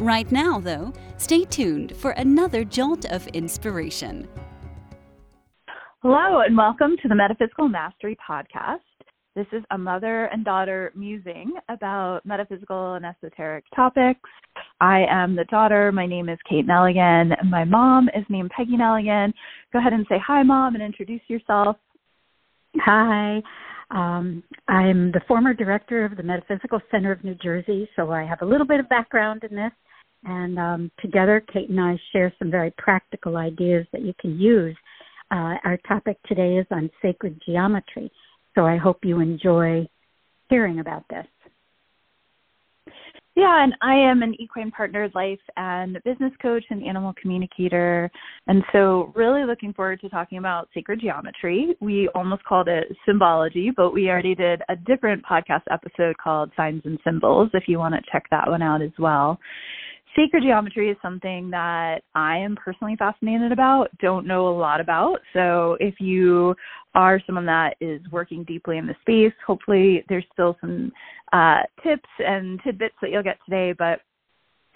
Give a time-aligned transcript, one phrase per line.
[0.00, 4.26] Right now, though, stay tuned for another jolt of inspiration.
[6.00, 8.78] Hello, and welcome to the Metaphysical Mastery Podcast.
[9.36, 14.30] This is a mother and daughter musing about metaphysical and esoteric topics.
[14.80, 15.92] I am the daughter.
[15.92, 17.36] My name is Kate Neligan.
[17.44, 19.34] My mom is named Peggy Neligan.
[19.70, 21.76] Go ahead and say hi, mom, and introduce yourself.
[22.78, 23.42] Hi.
[23.90, 28.40] Um, I'm the former director of the Metaphysical Center of New Jersey, so I have
[28.40, 29.72] a little bit of background in this.
[30.24, 34.76] And um, together, Kate and I share some very practical ideas that you can use.
[35.30, 38.10] Uh, our topic today is on sacred geometry,
[38.54, 39.88] so I hope you enjoy
[40.48, 41.26] hearing about this.
[43.36, 48.10] Yeah, and I am an equine partnered life and business coach and animal communicator.
[48.48, 51.76] And so, really looking forward to talking about sacred geometry.
[51.80, 56.82] We almost called it symbology, but we already did a different podcast episode called Signs
[56.84, 59.38] and Symbols if you want to check that one out as well
[60.16, 65.20] sacred geometry is something that I am personally fascinated about, don't know a lot about.
[65.32, 66.54] So if you
[66.94, 70.92] are someone that is working deeply in the space, hopefully there's still some
[71.32, 73.72] uh, tips and tidbits that you'll get today.
[73.72, 74.00] But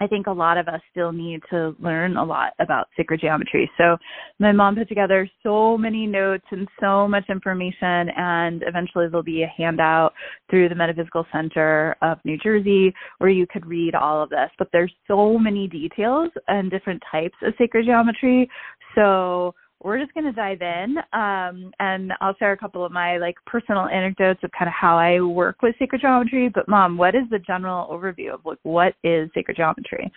[0.01, 3.69] I think a lot of us still need to learn a lot about sacred geometry.
[3.77, 3.97] So
[4.39, 9.43] my mom put together so many notes and so much information and eventually there'll be
[9.43, 10.13] a handout
[10.49, 14.49] through the Metaphysical Center of New Jersey where you could read all of this.
[14.57, 18.49] But there's so many details and different types of sacred geometry.
[18.95, 23.17] So we're just going to dive in um, and I'll share a couple of my
[23.17, 26.49] like personal anecdotes of kind of how I work with sacred geometry.
[26.53, 30.11] But mom, what is the general overview of like what is sacred geometry?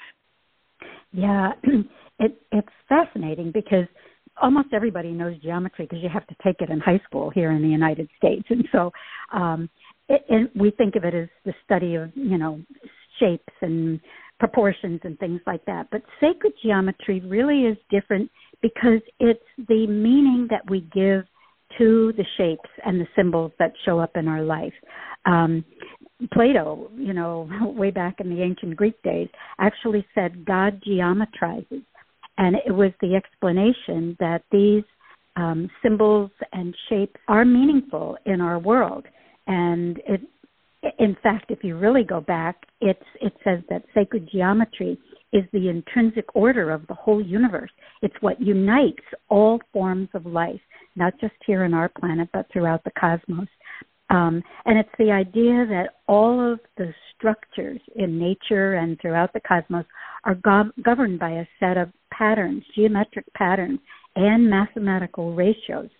[1.13, 1.53] Yeah,
[2.19, 3.87] it, it's fascinating because
[4.41, 7.63] almost everybody knows geometry because you have to take it in high school here in
[7.63, 8.91] the United States, and so
[9.33, 9.69] um,
[10.09, 12.61] it, and we think of it as the study of you know
[13.19, 14.01] shapes and
[14.39, 15.89] proportions and things like that.
[15.91, 18.31] But sacred geometry really is different
[18.63, 21.25] because it's the meaning that we give
[21.77, 24.73] to the shapes and the symbols that show up in our life.
[25.27, 25.65] Um,
[26.33, 31.85] Plato, you know, way back in the ancient Greek days, actually said God geometrizes.
[32.39, 34.85] And it was the explanation that these
[35.37, 39.07] um, symbols and shapes are meaningful in our world.
[39.47, 40.21] And it,
[40.99, 44.99] in fact, if you really go back, it's, it says that sacred geometry
[45.33, 47.71] is the intrinsic order of the whole universe.
[48.03, 50.61] It's what unites all forms of life,
[50.97, 53.49] not just here on our planet, but throughout the cosmos.
[54.11, 59.41] Um, and it's the idea that all of the structures in nature and throughout the
[59.41, 59.85] cosmos
[60.25, 63.81] are gov- governed by a set of patterns, geometric patterns,
[64.17, 65.91] and mathematical ratios.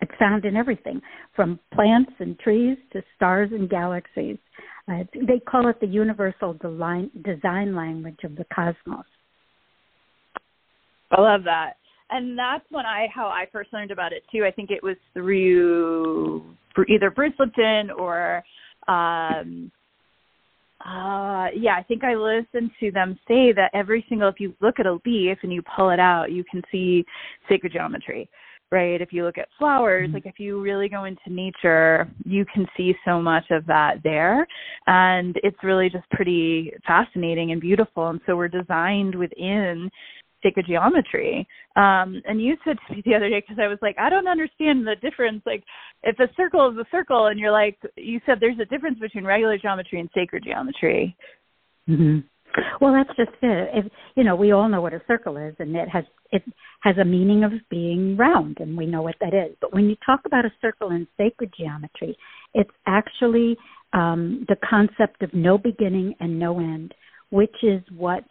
[0.00, 1.00] It's found in everything
[1.34, 4.38] from plants and trees to stars and galaxies.
[4.88, 9.04] Uh, they call it the universal design, language of the cosmos.
[11.10, 11.74] I love that.
[12.10, 14.44] And that's when I how I first learned about it too.
[14.44, 16.44] I think it was through
[16.88, 18.44] either Bruce Lipton or
[18.86, 19.72] um
[20.84, 24.78] uh yeah, I think I listened to them say that every single if you look
[24.78, 27.04] at a leaf and you pull it out, you can see
[27.48, 28.28] sacred geometry
[28.70, 29.00] right?
[29.00, 30.14] If you look at flowers, mm-hmm.
[30.14, 34.46] like if you really go into nature, you can see so much of that there.
[34.86, 38.08] And it's really just pretty fascinating and beautiful.
[38.08, 39.90] And so we're designed within
[40.42, 41.46] sacred geometry.
[41.76, 44.28] Um, and you said to me the other day, because I was like, I don't
[44.28, 45.42] understand the difference.
[45.46, 45.64] Like,
[46.02, 49.24] if a circle is a circle, and you're like, you said there's a difference between
[49.24, 51.16] regular geometry and sacred geometry.
[51.88, 52.18] Mm-hmm.
[52.80, 53.70] Well, that's just it.
[53.74, 56.42] If, you know, we all know what a circle is, and it has it
[56.80, 59.56] has a meaning of being round, and we know what that is.
[59.60, 62.16] But when you talk about a circle in sacred geometry,
[62.54, 63.56] it's actually
[63.92, 66.94] um, the concept of no beginning and no end,
[67.30, 68.24] which is what,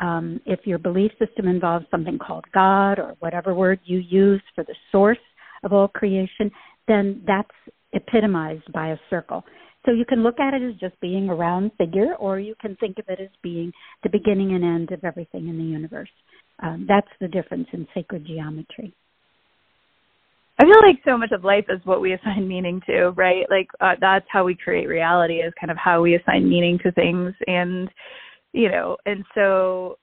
[0.00, 4.64] um, if your belief system involves something called God or whatever word you use for
[4.64, 5.18] the source
[5.62, 6.50] of all creation,
[6.88, 7.50] then that's
[7.92, 9.44] epitomized by a circle.
[9.84, 12.76] So you can look at it as just being a round figure, or you can
[12.76, 13.72] think of it as being
[14.02, 16.10] the beginning and end of everything in the universe.
[16.62, 18.92] Um, that's the difference in sacred geometry.
[20.58, 23.46] I feel like so much of life is what we assign meaning to, right?
[23.48, 26.92] Like uh, that's how we create reality is kind of how we assign meaning to
[26.92, 27.88] things and
[28.52, 29.96] you know, and so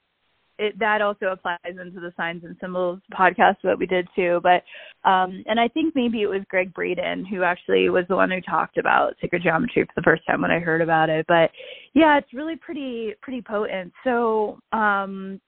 [0.59, 4.39] it, that also applies into the signs and symbols podcast that we did too.
[4.43, 4.63] But
[5.07, 8.41] um, and I think maybe it was Gregg Braden who actually was the one who
[8.41, 11.25] talked about sacred geometry for the first time when I heard about it.
[11.27, 11.51] But
[11.93, 13.93] yeah, it's really pretty pretty potent.
[14.03, 15.39] So um,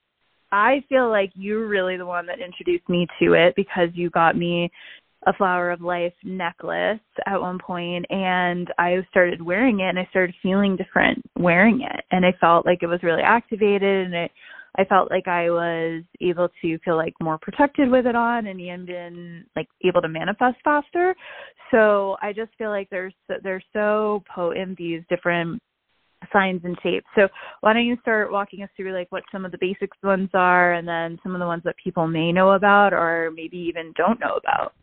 [0.52, 4.38] I feel like you're really the one that introduced me to it because you got
[4.38, 4.72] me
[5.28, 10.08] a flower of life necklace at one point and I started wearing it and I
[10.10, 14.32] started feeling different wearing it and I felt like it was really activated and it
[14.78, 18.62] I felt like I was able to feel like more protected with it on and
[18.62, 21.16] even like able to manifest faster.
[21.72, 23.14] So I just feel like there's
[23.44, 25.62] they're so potent these different
[26.34, 27.06] signs and shapes.
[27.16, 27.28] So
[27.62, 30.74] why don't you start walking us through like what some of the basic ones are
[30.74, 34.20] and then some of the ones that people may know about or maybe even don't
[34.20, 34.74] know about?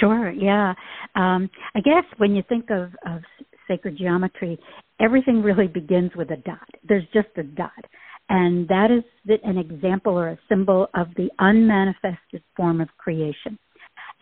[0.00, 0.74] Sure, yeah.
[1.14, 3.22] Um, I guess when you think of, of
[3.68, 4.58] sacred geometry,
[5.00, 6.68] everything really begins with a dot.
[6.88, 7.70] There's just a dot.
[8.34, 9.04] And that is
[9.44, 13.58] an example or a symbol of the unmanifested form of creation.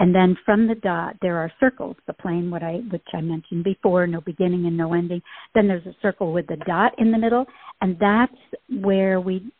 [0.00, 3.62] And then from the dot, there are circles, the plane, what I, which I mentioned
[3.62, 5.22] before, no beginning and no ending.
[5.54, 7.46] Then there's a circle with the dot in the middle,
[7.82, 9.52] and that's where we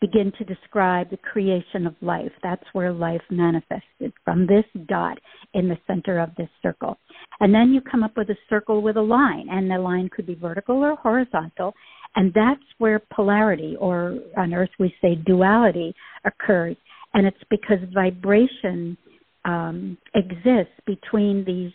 [0.00, 2.30] begin to describe the creation of life.
[2.44, 5.18] That's where life manifested from this dot
[5.54, 6.96] in the center of this circle.
[7.40, 10.26] And then you come up with a circle with a line, and the line could
[10.26, 11.74] be vertical or horizontal.
[12.16, 16.76] And that's where polarity, or on earth we say duality, occurs.
[17.14, 18.96] And it's because vibration
[19.44, 21.72] um, exists between these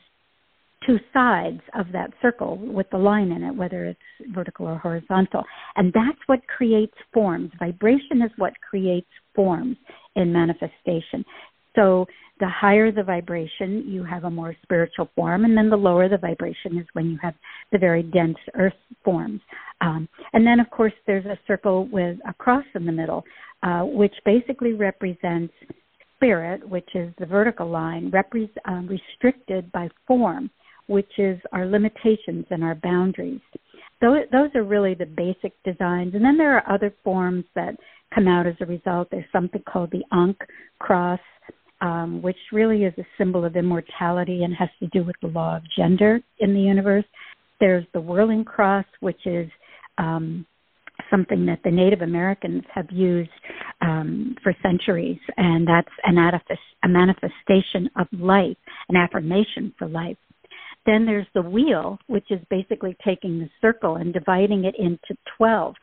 [0.86, 5.44] two sides of that circle with the line in it, whether it's vertical or horizontal.
[5.76, 7.52] And that's what creates forms.
[7.60, 9.78] Vibration is what creates forms
[10.16, 11.24] in manifestation.
[11.76, 12.08] So
[12.42, 16.18] the higher the vibration, you have a more spiritual form, and then the lower the
[16.18, 17.36] vibration is when you have
[17.72, 18.74] the very dense earth
[19.06, 19.40] forms.
[19.80, 23.24] Um, and then, of course, there's a circle with a cross in the middle,
[23.64, 25.54] uh, which basically represents
[26.18, 30.52] spirit, which is the vertical line, repre- um, restricted by form
[30.92, 33.40] which is our limitations and our boundaries.
[34.02, 36.16] Those, those are really the basic designs.
[36.16, 37.76] And then there are other forms that
[38.14, 39.08] come out as a result.
[39.10, 40.38] There's something called the Ankh
[40.80, 41.20] cross,
[41.82, 45.58] um, which really is a symbol of immortality and has to do with the law
[45.58, 47.06] of gender in the universe.
[47.60, 49.50] There's the whirling cross, which is
[49.98, 50.46] um,
[51.10, 53.30] something that the Native Americans have used
[53.82, 58.58] um, for centuries, and that's an a manifestation of life,
[58.90, 60.18] an affirmation for life.
[60.86, 65.76] Then there's the wheel, which is basically taking the circle and dividing it into 12.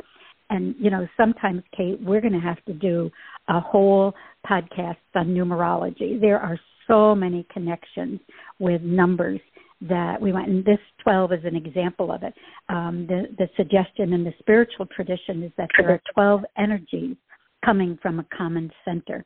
[0.51, 3.11] And, you know, sometimes, Kate, we're going to have to do
[3.49, 4.15] a whole
[4.49, 6.21] podcast on numerology.
[6.21, 8.21] There are so many connections
[8.59, 9.41] with numbers
[9.81, 12.35] that we want, and this 12 is an example of it.
[12.69, 17.17] Um, the, the suggestion in the spiritual tradition is that there are 12 energies
[17.65, 19.25] coming from a common center.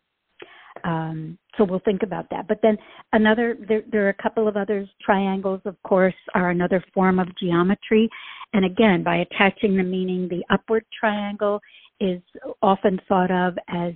[0.84, 2.48] Um, so we'll think about that.
[2.48, 2.76] But then
[3.12, 4.88] another, there, there, are a couple of others.
[5.04, 8.08] Triangles, of course, are another form of geometry.
[8.52, 11.60] And again, by attaching the meaning, the upward triangle
[12.00, 12.20] is
[12.62, 13.94] often thought of as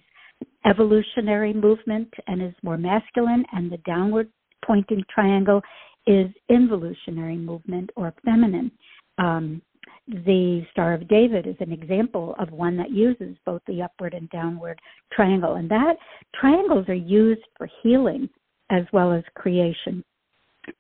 [0.67, 4.29] evolutionary movement and is more masculine, and the downward
[4.64, 5.62] pointing triangle
[6.06, 8.70] is involutionary movement or feminine.
[9.19, 9.62] Um,
[10.08, 14.29] the Star of David is an example of one that uses both the upward and
[14.31, 14.79] downward
[15.12, 15.55] triangle.
[15.55, 15.97] And that
[16.38, 18.29] triangles are used for healing
[18.70, 20.05] as well as creation.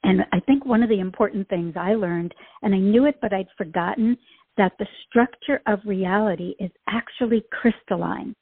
[0.02, 3.32] And I think one of the important things I learned, and I knew it, but
[3.32, 4.16] I'd forgotten,
[4.56, 8.34] that the structure of reality is actually crystalline.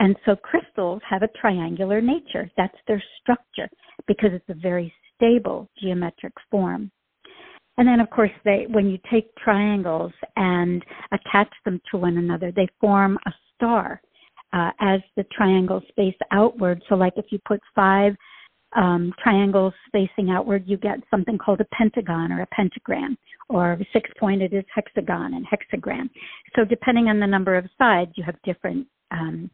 [0.00, 2.50] And so crystals have a triangular nature.
[2.56, 3.68] That's their structure
[4.06, 6.90] because it's a very stable geometric form.
[7.78, 12.52] And then, of course, they when you take triangles and attach them to one another,
[12.54, 14.02] they form a star
[14.52, 16.82] uh, as the triangles face outward.
[16.88, 18.16] So, like if you put five
[18.76, 23.16] um, triangles facing outward, you get something called a pentagon or a pentagram,
[23.48, 26.10] or six pointed is hexagon and hexagram.
[26.56, 29.50] So, depending on the number of sides, you have different um,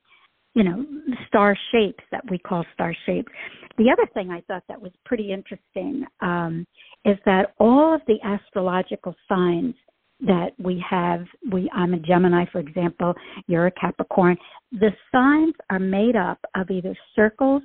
[0.54, 0.84] you know,
[1.26, 3.30] star shapes that we call star shapes.
[3.76, 6.66] The other thing I thought that was pretty interesting um,
[7.04, 9.74] is that all of the astrological signs
[10.20, 13.14] that we have, we I'm a Gemini, for example,
[13.48, 14.36] you're a Capricorn.
[14.72, 17.62] The signs are made up of either circles,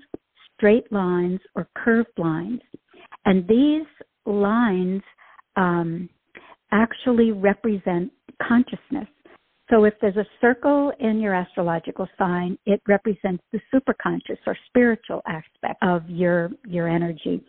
[0.57, 2.61] straight lines, or curved lines,
[3.25, 3.85] and these
[4.25, 5.01] lines
[5.55, 6.09] um,
[6.71, 9.07] actually represent consciousness.
[9.69, 15.21] So if there's a circle in your astrological sign, it represents the superconscious or spiritual
[15.27, 17.43] aspect of your your energy.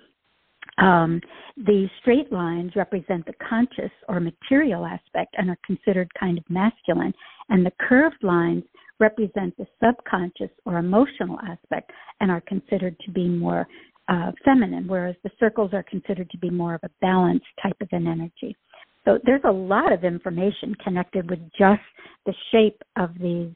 [0.79, 1.21] Um,
[1.57, 7.15] the straight lines represent the conscious or material aspect and are considered kind of masculine,
[7.49, 8.65] and the curved lines
[8.99, 13.67] represent the subconscious or emotional aspect and are considered to be more
[14.09, 17.89] uh, feminine, whereas the circles are considered to be more of a balanced type of
[17.93, 18.57] an energy.
[19.04, 21.80] So there's a lot of information connected with just
[22.26, 23.52] the shape of these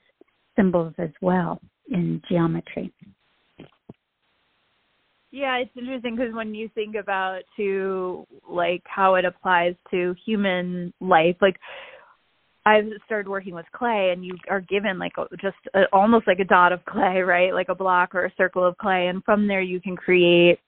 [0.56, 1.60] symbols as well
[1.90, 2.92] in geometry.
[5.30, 10.94] Yeah, it's interesting because when you think about to like how it applies to human
[11.00, 11.56] life, like
[12.64, 16.38] I've started working with clay, and you are given like a, just a, almost like
[16.38, 17.52] a dot of clay, right?
[17.52, 20.60] Like a block or a circle of clay, and from there you can create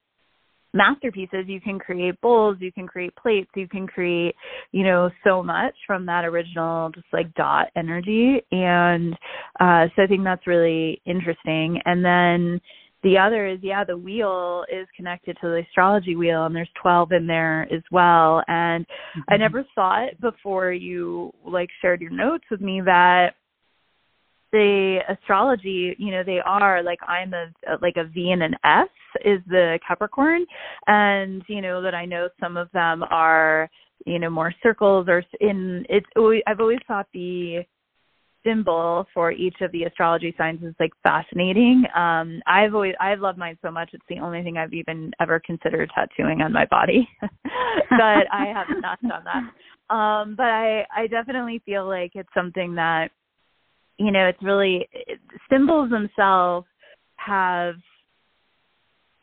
[0.77, 1.47] masterpieces.
[1.47, 4.35] You can create bowls, you can create plates, you can create,
[4.73, 9.15] you know, so much from that original just like dot energy, and
[9.61, 11.81] uh, so I think that's really interesting.
[11.85, 12.61] And then
[13.03, 17.13] the other is yeah the wheel is connected to the astrology wheel and there's 12
[17.13, 19.21] in there as well and mm-hmm.
[19.29, 23.35] i never thought before you like shared your notes with me that
[24.57, 27.47] the astrology you know they are like i'm a
[27.83, 28.89] like a v and an s
[29.23, 30.47] is the capricorn
[30.87, 33.69] and you know that i know some of them are
[34.07, 36.07] you know more circles or in it's
[36.47, 37.63] i've always thought the
[38.47, 41.85] symbol for each of the astrology signs is like fascinating.
[41.97, 43.91] Um, I've always I've loved mine so much.
[43.93, 48.69] It's the only thing I've even ever considered tattooing on my body, but I have
[48.81, 49.93] not done that.
[49.93, 53.11] Um, but I I definitely feel like it's something that
[53.99, 54.89] you know it's really
[55.51, 56.67] symbols themselves
[57.17, 57.77] have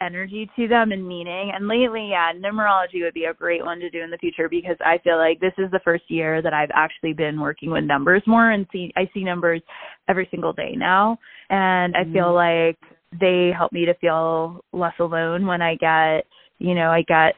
[0.03, 1.51] energy to them and meaning.
[1.53, 4.75] And lately, yeah, numerology would be a great one to do in the future because
[4.81, 8.21] I feel like this is the first year that I've actually been working with numbers
[8.27, 9.61] more and see I see numbers
[10.07, 11.17] every single day now.
[11.49, 12.77] And I feel mm-hmm.
[12.77, 16.25] like they help me to feel less alone when I get,
[16.59, 17.35] you know, I get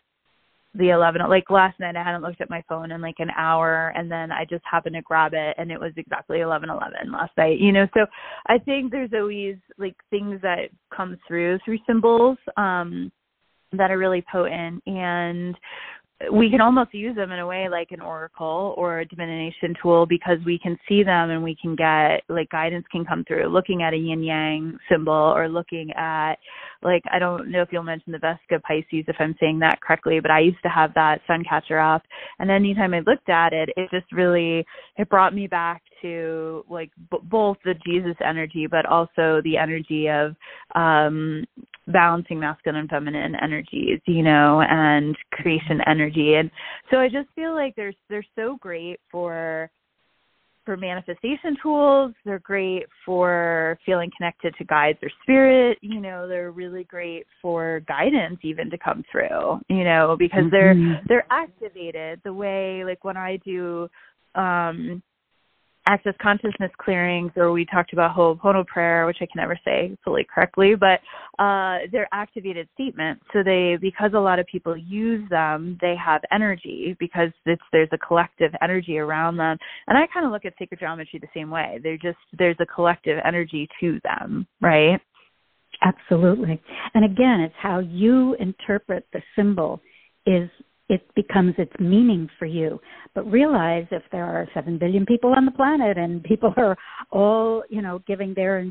[0.77, 3.93] the 11 like last night i hadn't looked at my phone in like an hour
[3.95, 7.31] and then i just happened to grab it and it was exactly 11 11 last
[7.37, 7.87] night you know?
[7.93, 8.05] So
[8.47, 13.11] i think there's always like things that come through through symbols um
[13.73, 15.55] that are really potent and
[16.31, 20.05] we can almost use them in a way like an oracle or a divination tool
[20.05, 23.47] because we can see them and we can get like guidance can come through.
[23.47, 26.35] Looking at a yin yang symbol or looking at
[26.81, 30.21] like I don't know if you'll mention the Vesica Pisces if I'm saying that correctly,
[30.21, 32.03] but I used to have that sun catcher up.
[32.39, 34.65] And anytime I looked at it, it just really
[34.97, 40.07] it brought me back to like b- both the Jesus energy but also the energy
[40.07, 40.33] of
[40.75, 41.43] um
[41.87, 46.35] balancing masculine and feminine energies, you know, and creation energy.
[46.35, 46.49] And
[46.91, 49.69] so I just feel like they're they're so great for
[50.65, 52.13] for manifestation tools.
[52.25, 55.77] They're great for feeling connected to guides or spirit.
[55.81, 60.73] You know, they're really great for guidance even to come through, you know, because they're
[60.73, 61.05] mm-hmm.
[61.07, 63.87] they're activated the way like when I do
[64.33, 65.01] um
[65.87, 70.25] access consciousness clearings or we talked about Ho'oponopono prayer, which I can never say fully
[70.33, 70.99] correctly, but
[71.41, 73.23] uh, they're activated statements.
[73.33, 77.89] So they, because a lot of people use them, they have energy because it's, there's
[77.91, 79.57] a collective energy around them.
[79.87, 81.79] And I kind of look at sacred geometry the same way.
[81.83, 84.99] They're just, there's a collective energy to them, right?
[85.81, 86.61] Absolutely.
[86.93, 89.81] And again, it's how you interpret the symbol
[90.25, 90.49] is
[90.89, 92.79] it becomes its meaning for you.
[93.13, 96.77] But realize if there are seven billion people on the planet and people are
[97.11, 98.65] all, you know, giving their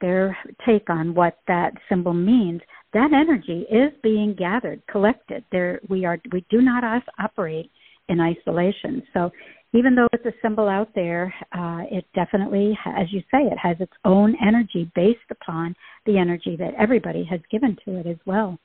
[0.00, 2.60] their take on what that symbol means,
[2.92, 5.44] that energy is being gathered, collected.
[5.50, 7.70] There we are we do not us operate
[8.08, 9.02] in isolation.
[9.12, 9.30] So
[9.74, 13.76] even though it's a symbol out there, uh, it definitely, as you say, it has
[13.80, 15.74] its own energy based upon
[16.06, 18.58] the energy that everybody has given to it as well.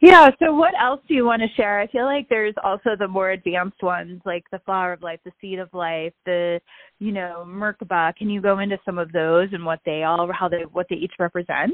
[0.00, 1.80] Yeah, so what else do you want to share?
[1.80, 5.32] I feel like there's also the more advanced ones like the flower of life, the
[5.40, 6.60] seed of life, the
[6.98, 8.14] you know, Merkaba.
[8.14, 10.96] Can you go into some of those and what they all how they what they
[10.96, 11.72] each represent?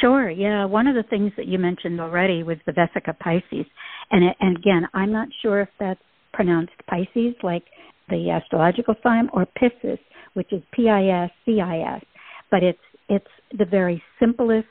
[0.00, 0.28] Sure.
[0.28, 3.66] Yeah, one of the things that you mentioned already was the Vesica Pisces.
[4.10, 6.00] And it, and again, I'm not sure if that's
[6.34, 7.64] pronounced Pisces like
[8.10, 9.98] the astrological sign or Piscis,
[10.34, 12.04] which is P I S C I S,
[12.50, 14.66] but it's it's the very simplest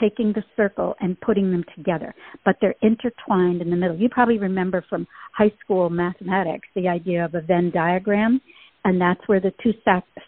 [0.00, 3.96] taking the circle and putting them together, but they're intertwined in the middle.
[3.96, 5.06] You probably remember from
[5.36, 8.40] high school mathematics the idea of a Venn diagram,
[8.84, 9.72] and that's where the two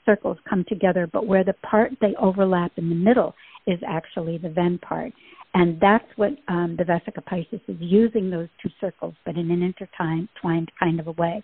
[0.05, 3.35] circles come together, but where the part they overlap in the middle
[3.67, 5.13] is actually the Venn part.
[5.55, 9.63] And that's what um, the Vesica Pisces is using those two circles, but in an
[9.63, 10.29] intertwined
[10.81, 11.43] kind of a way.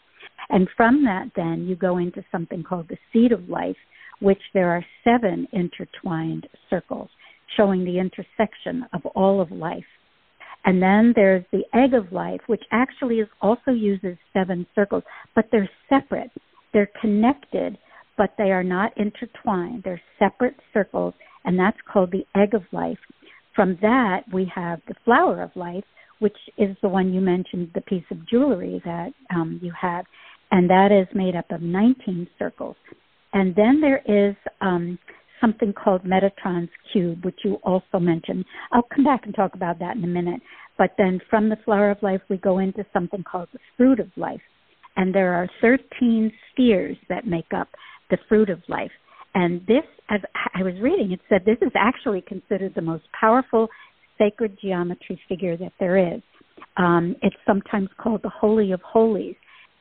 [0.48, 3.76] And from that, then, you go into something called the seed of life,
[4.20, 7.10] which there are seven intertwined circles
[7.56, 9.84] showing the intersection of all of life.
[10.64, 15.46] And then there's the egg of life, which actually is also uses seven circles, but
[15.50, 16.30] they're separate.
[16.72, 17.78] They're connected
[18.18, 19.84] but they are not intertwined.
[19.84, 21.14] They're separate circles,
[21.44, 22.98] and that's called the egg of life.
[23.54, 25.84] From that, we have the flower of life,
[26.18, 30.04] which is the one you mentioned, the piece of jewelry that um, you have,
[30.50, 32.76] and that is made up of 19 circles.
[33.32, 34.98] And then there is um,
[35.40, 38.44] something called Metatron's cube, which you also mentioned.
[38.72, 40.40] I'll come back and talk about that in a minute.
[40.76, 44.08] But then from the flower of life, we go into something called the fruit of
[44.16, 44.40] life.
[44.96, 47.68] And there are 13 spheres that make up
[48.10, 48.90] the fruit of life.
[49.34, 50.20] And this, as
[50.54, 53.68] I was reading, it said this is actually considered the most powerful
[54.18, 56.22] sacred geometry figure that there is.
[56.76, 59.36] Um, it's sometimes called the Holy of Holies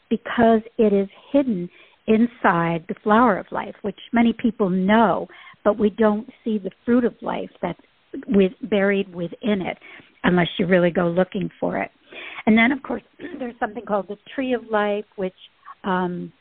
[0.09, 1.69] because it is hidden
[2.07, 5.27] inside the flower of life, which many people know,
[5.63, 7.79] but we don't see the fruit of life that's
[8.27, 9.77] with, buried within it
[10.23, 11.91] unless you really go looking for it.
[12.45, 13.03] And then, of course,
[13.39, 15.33] there's something called the tree of life, which
[15.83, 16.31] um,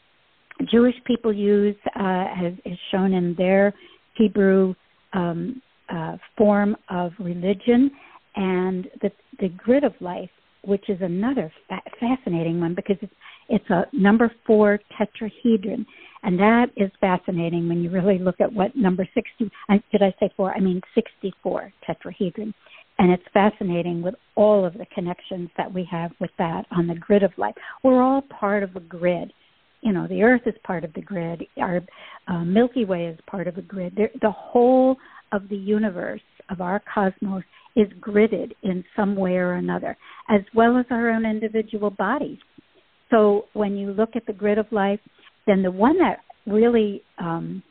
[0.70, 3.74] Jewish people use, uh, as is shown in their
[4.16, 4.74] Hebrew
[5.12, 7.90] um, uh, form of religion,
[8.34, 10.30] and the the grid of life,
[10.64, 13.12] which is another fa- fascinating one because it's
[13.48, 15.86] it's a number four tetrahedron,
[16.22, 19.50] and that is fascinating when you really look at what number sixty.
[19.92, 20.52] Did I say four?
[20.52, 22.52] I mean sixty-four tetrahedron,
[22.98, 26.94] and it's fascinating with all of the connections that we have with that on the
[26.94, 27.54] grid of life.
[27.84, 29.32] We're all part of a grid.
[29.82, 31.46] You know, the Earth is part of the grid.
[31.60, 31.80] Our
[32.26, 33.94] uh, Milky Way is part of a grid.
[33.96, 34.96] There, the whole
[35.32, 37.44] of the universe of our cosmos
[37.76, 39.96] is gridded in some way or another,
[40.28, 42.38] as well as our own individual bodies.
[43.10, 45.00] So when you look at the grid of life,
[45.46, 47.62] then the one that really um,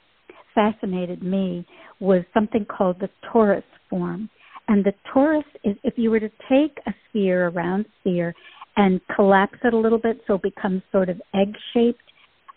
[0.54, 1.66] fascinated me
[2.00, 4.30] was something called the torus form.
[4.68, 8.34] And the torus is if you were to take a sphere, a round sphere,
[8.78, 12.02] and collapse it a little bit so it becomes sort of egg shaped,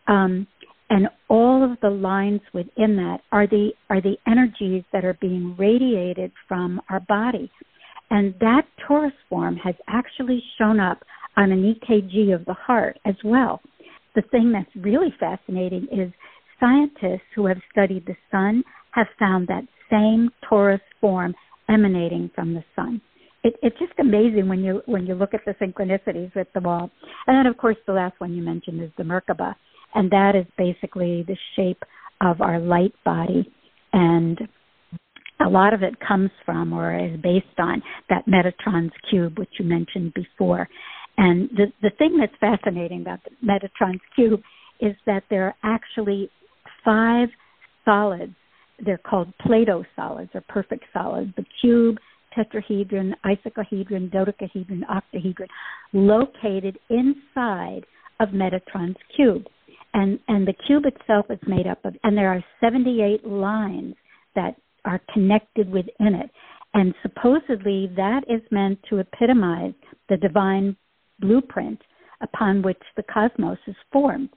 [0.08, 0.47] um,
[0.90, 5.54] and all of the lines within that are the are the energies that are being
[5.58, 7.50] radiated from our body
[8.11, 10.99] and that torus form has actually shown up
[11.39, 13.61] on an EKG of the heart as well.
[14.15, 16.13] The thing that's really fascinating is
[16.59, 21.35] scientists who have studied the sun have found that same torus form
[21.71, 23.01] emanating from the sun.
[23.45, 26.91] It, it's just amazing when you when you look at the synchronicities with them all.
[27.27, 29.55] And then, of course, the last one you mentioned is the Merkaba,
[29.95, 31.83] and that is basically the shape
[32.21, 33.49] of our light body.
[33.93, 34.41] And
[35.41, 39.65] a lot of it comes from or is based on that Metatron's cube, which you
[39.65, 40.69] mentioned before.
[41.19, 44.41] And the, the thing that's fascinating about the Metatron's cube
[44.81, 46.31] is that there are actually
[46.85, 47.28] five
[47.85, 48.35] solids.
[48.85, 51.33] They're called Plato solids or perfect solids.
[51.37, 51.97] The cube,
[52.37, 55.49] tetrahedron, icosahedron, dodecahedron, octahedron,
[55.93, 57.85] located inside
[58.21, 59.45] of Metatron's cube
[59.95, 63.95] and and the cube itself is made up of and there are 78 lines
[64.35, 66.31] that are connected within it
[66.75, 69.73] and supposedly that is meant to epitomize
[70.09, 70.76] the divine
[71.21, 71.81] blueprint
[72.21, 74.31] upon which the cosmos is formed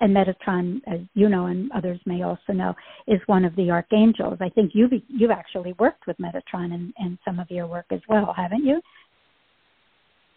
[0.00, 2.74] and Metatron, as you know and others may also know,
[3.06, 4.38] is one of the archangels.
[4.40, 8.00] I think you've you've actually worked with Metatron in, in some of your work as
[8.08, 8.80] well, haven't you?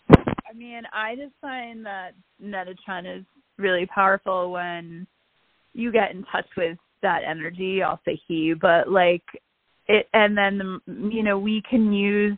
[0.09, 3.25] I mean, I just find that Metatron is
[3.57, 5.05] really powerful when
[5.73, 7.81] you get in touch with that energy.
[7.83, 9.23] I'll say he, but like
[9.87, 12.37] it, and then the, you know we can use.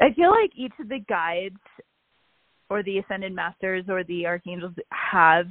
[0.00, 1.56] I feel like each of the guides
[2.70, 5.46] or the ascended masters or the archangels have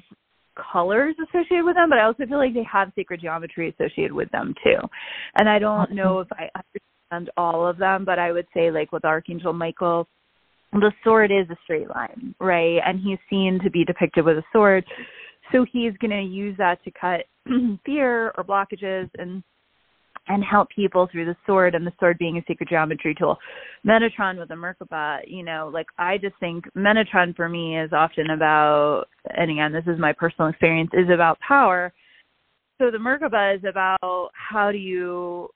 [0.71, 4.29] colors associated with them, but I also feel like they have sacred geometry associated with
[4.31, 4.77] them too.
[5.35, 8.91] And I don't know if I understand all of them, but I would say like
[8.91, 10.07] with Archangel Michael,
[10.71, 12.79] the sword is a straight line, right?
[12.85, 14.83] And he's seen to be depicted with a sword.
[15.51, 17.25] So he's going to use that to cut
[17.85, 19.43] fear or blockages and
[20.27, 23.37] and help people through the sword and the sword being a sacred geometry tool.
[23.85, 28.29] Metatron with a Merkaba, you know, like I just think Metatron for me is often
[28.29, 31.93] about and again, this is my personal experience, is about power.
[32.79, 35.49] So the Merkaba is about how do you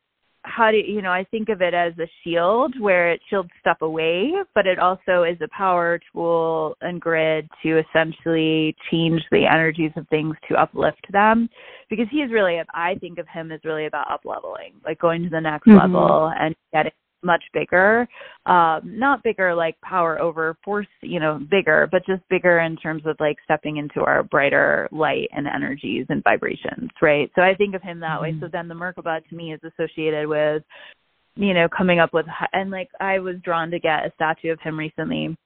[0.47, 3.77] how do you, know i think of it as a shield where it shields stuff
[3.81, 9.91] away but it also is a power tool and grid to essentially change the energies
[9.95, 11.49] of things to uplift them
[11.89, 15.23] because he is really i think of him as really about up leveling like going
[15.23, 15.93] to the next mm-hmm.
[15.93, 16.91] level and getting
[17.27, 18.07] much bigger
[18.45, 23.03] um not bigger like power over force you know bigger but just bigger in terms
[23.05, 27.29] of like stepping into our brighter light and energies and vibrations right?
[27.35, 28.37] So i think of him that mm-hmm.
[28.37, 30.63] way so then the merkaba to me is associated with
[31.35, 34.59] you know coming up with and like i was drawn to get a statue of
[34.61, 35.37] him recently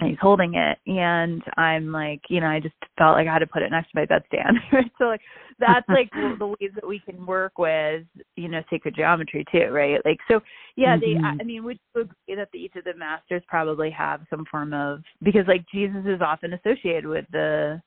[0.00, 3.38] and he's holding it and i'm like you know i just felt like i had
[3.38, 5.20] to put it next to my bedstand right so like
[5.58, 8.04] that's like the ways that we can work with
[8.36, 10.40] you know sacred geometry too right like so
[10.76, 11.22] yeah mm-hmm.
[11.22, 14.44] they i mean would you agree that the, each of the masters probably have some
[14.50, 17.80] form of because like jesus is often associated with the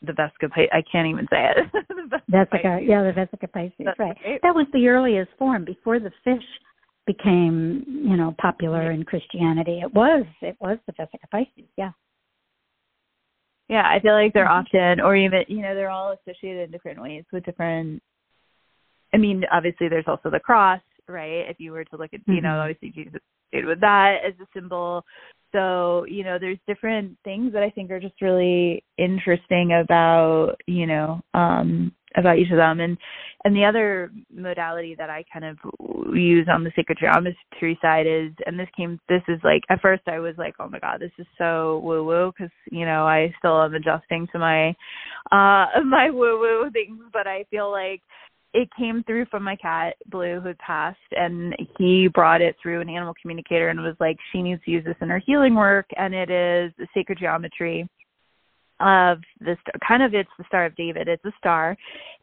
[0.00, 1.66] the Vesica I can't even say it.
[2.30, 3.98] Vesica, yeah, the Vesica Pisces, right.
[3.98, 4.40] right.
[4.44, 6.44] That was the earliest form before the fish
[7.08, 9.80] became, you know, popular in Christianity.
[9.82, 11.92] It was it was the Vesica Pisces, yeah.
[13.68, 14.66] Yeah, I feel like they're mm-hmm.
[14.66, 18.02] often or even you know, they're all associated in different ways with different
[19.12, 21.48] I mean, obviously there's also the cross, right?
[21.48, 22.32] If you were to look at, mm-hmm.
[22.34, 22.70] you know, mm-hmm.
[22.70, 23.20] obviously Jesus
[23.52, 25.02] with that as a symbol.
[25.52, 30.86] So, you know, there's different things that I think are just really interesting about, you
[30.86, 32.80] know, um about each of them.
[32.80, 32.96] And
[33.44, 35.58] and the other modality that I kind of
[36.12, 40.02] use on the sacred geometry side is and this came this is like at first
[40.08, 43.32] I was like oh my god this is so woo woo because you know I
[43.38, 44.70] still am adjusting to my
[45.30, 48.02] uh my woo woo things but I feel like
[48.54, 52.80] it came through from my cat blue who had passed and he brought it through
[52.80, 55.86] an animal communicator and was like she needs to use this in her healing work
[55.96, 57.88] and it is the sacred geometry
[58.80, 61.08] of this kind of it's the Star of David.
[61.08, 61.76] It's a star,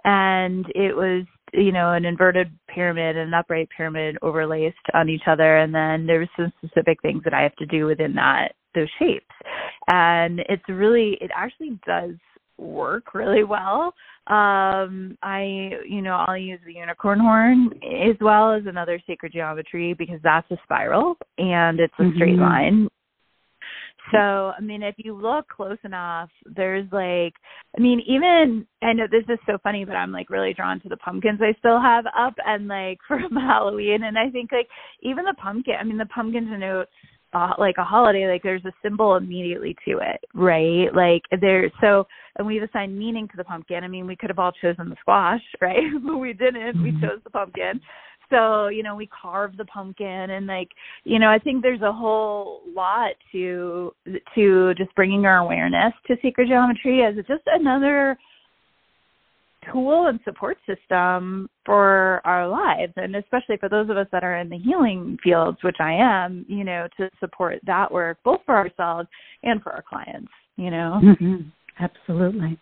[0.03, 5.23] and it was you know an inverted pyramid and an upright pyramid overlaced on each
[5.27, 8.89] other, and then there's some specific things that I have to do within that those
[8.99, 9.25] shapes,
[9.87, 12.15] and it's really it actually does
[12.57, 13.93] work really well.
[14.27, 19.93] Um I you know, I'll use the unicorn horn as well as another sacred geometry
[19.93, 22.15] because that's a spiral and it's a mm-hmm.
[22.15, 22.87] straight line
[24.11, 24.17] so,
[24.57, 27.33] I mean, if you look close enough, there's like,
[27.77, 30.89] I mean, even, I know this is so funny, but I'm like really drawn to
[30.89, 34.03] the pumpkins I still have up and like from Halloween.
[34.03, 34.67] And I think like
[35.01, 36.91] even the pumpkin, I mean, the pumpkin denotes
[37.33, 40.87] uh, like a holiday, like there's a symbol immediately to it, right?
[40.95, 43.83] Like there, so, and we've assigned meaning to the pumpkin.
[43.83, 45.83] I mean, we could have all chosen the squash, right?
[46.05, 46.81] but we didn't.
[46.81, 47.01] We mm-hmm.
[47.01, 47.81] chose the pumpkin
[48.29, 50.69] so you know we carve the pumpkin and like
[51.03, 53.93] you know i think there's a whole lot to
[54.33, 58.17] to just bringing our awareness to sacred geometry as just another
[59.71, 62.93] tool and support system for our lives.
[62.97, 66.45] And especially for those of us that are in the healing fields which i am
[66.47, 69.07] you know to support that work both for ourselves
[69.43, 71.01] and for our clients you know?
[71.03, 71.49] Mm-hmm.
[71.79, 72.57] absolutely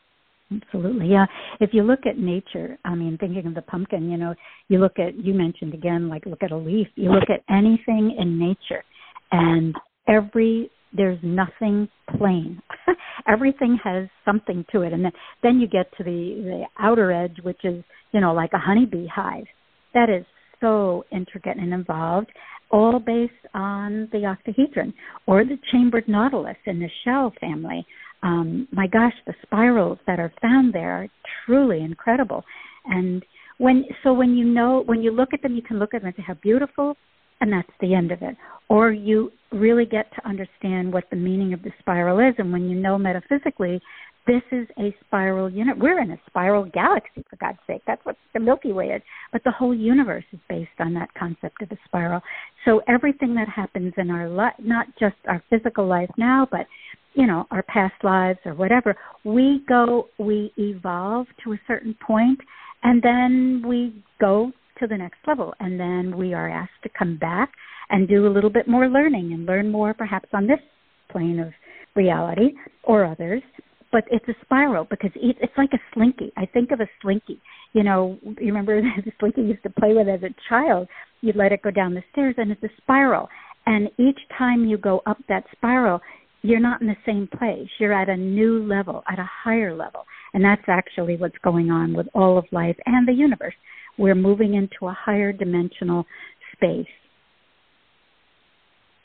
[0.62, 1.08] Absolutely.
[1.08, 1.26] Yeah.
[1.60, 4.34] If you look at nature, I mean, thinking of the pumpkin, you know,
[4.68, 8.16] you look at, you mentioned again, like look at a leaf, you look at anything
[8.20, 8.84] in nature
[9.32, 9.76] and
[10.08, 11.88] every, there's nothing
[12.18, 12.62] plain.
[13.28, 14.94] Everything has something to it.
[14.94, 15.12] And then,
[15.42, 16.10] then you get to the,
[16.44, 19.46] the outer edge, which is, you know, like a honeybee hive.
[19.94, 20.26] That is
[20.62, 22.32] so intricate and involved,
[22.72, 24.94] all based on the octahedron
[25.28, 27.86] or the chambered nautilus in the shell family
[28.24, 31.08] um, my gosh, the spirals that are found there are
[31.46, 32.44] truly incredible.
[32.86, 33.24] And
[33.58, 36.08] when so when you know when you look at them, you can look at them
[36.08, 36.96] and say how beautiful,
[37.42, 38.36] and that's the end of it.
[38.70, 42.70] Or you really get to understand what the meaning of the spiral is, and when
[42.70, 43.82] you know metaphysically,
[44.26, 45.78] this is a spiral unit.
[45.78, 47.82] We're in a spiral galaxy, for God's sake.
[47.86, 49.02] That's what the Milky Way is.
[49.34, 52.22] But the whole universe is based on that concept of a spiral.
[52.64, 56.68] So everything that happens in our life, not just our physical life now, but
[57.16, 62.40] you know our past lives or whatever we go we evolve to a certain point
[62.84, 67.18] and then we go to the next level and then we are asked to come
[67.18, 67.52] back
[67.90, 70.60] and do a little bit more learning and learn more perhaps on this
[71.12, 71.54] plane of
[71.96, 73.42] reality or others.
[73.92, 76.32] But it's a spiral because it's like a slinky.
[76.36, 77.40] I think of a slinky.
[77.74, 80.88] You know you remember the slinky you used to play with as a child.
[81.22, 83.30] You'd let it go down the stairs and it's a spiral.
[83.66, 86.02] And each time you go up that spiral
[86.44, 87.68] you're not in the same place.
[87.80, 90.06] You're at a new level, at a higher level.
[90.34, 93.56] And that's actually what's going on with all of life and the universe.
[93.98, 96.06] We're moving into a higher dimensional
[96.54, 96.88] space.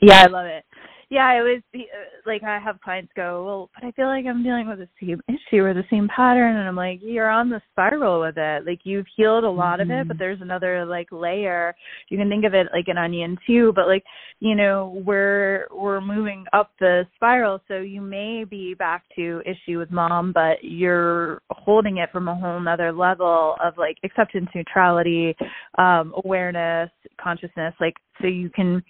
[0.01, 0.63] Yeah, I love it
[1.09, 1.79] yeah, it was uh,
[2.27, 5.19] like I have clients go, well, but I feel like I'm dealing with the same
[5.27, 8.65] issue or the same pattern, and I'm like, you're on the spiral with it.
[8.67, 9.89] Like you've healed a lot mm-hmm.
[9.89, 10.19] of it, but mm-hmm.
[10.19, 11.75] there's another like layer.
[12.09, 14.03] You can think of it like an onion too, but like
[14.39, 19.79] you know, we're we're moving up the spiral, so you may be back to issue
[19.79, 25.35] with mom, but you're holding it from a whole nother level of like acceptance, neutrality,
[25.79, 28.83] um, awareness, consciousness, like so you can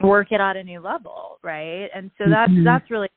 [0.00, 1.88] work it at a new level, right?
[1.94, 2.64] And so that's mm-hmm.
[2.64, 3.08] that's really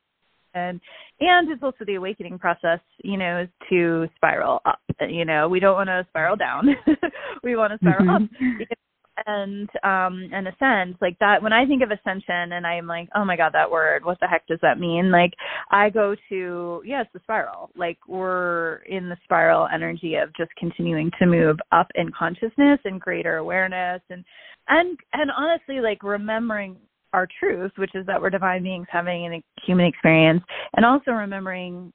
[0.54, 0.80] and
[1.20, 4.80] and it's also the awakening process, you know, is to spiral up.
[5.00, 6.68] You know, we don't want to spiral down.
[7.42, 8.62] we want to spiral mm-hmm.
[8.62, 8.78] up.
[9.18, 13.24] ascend um and ascend like that when i think of ascension and i'm like oh
[13.24, 15.32] my god that word what the heck does that mean like
[15.70, 20.50] i go to yeah it's the spiral like we're in the spiral energy of just
[20.56, 24.24] continuing to move up in consciousness and greater awareness and
[24.68, 26.76] and and honestly like remembering
[27.12, 30.42] our truth which is that we're divine beings having a human experience
[30.76, 31.92] and also remembering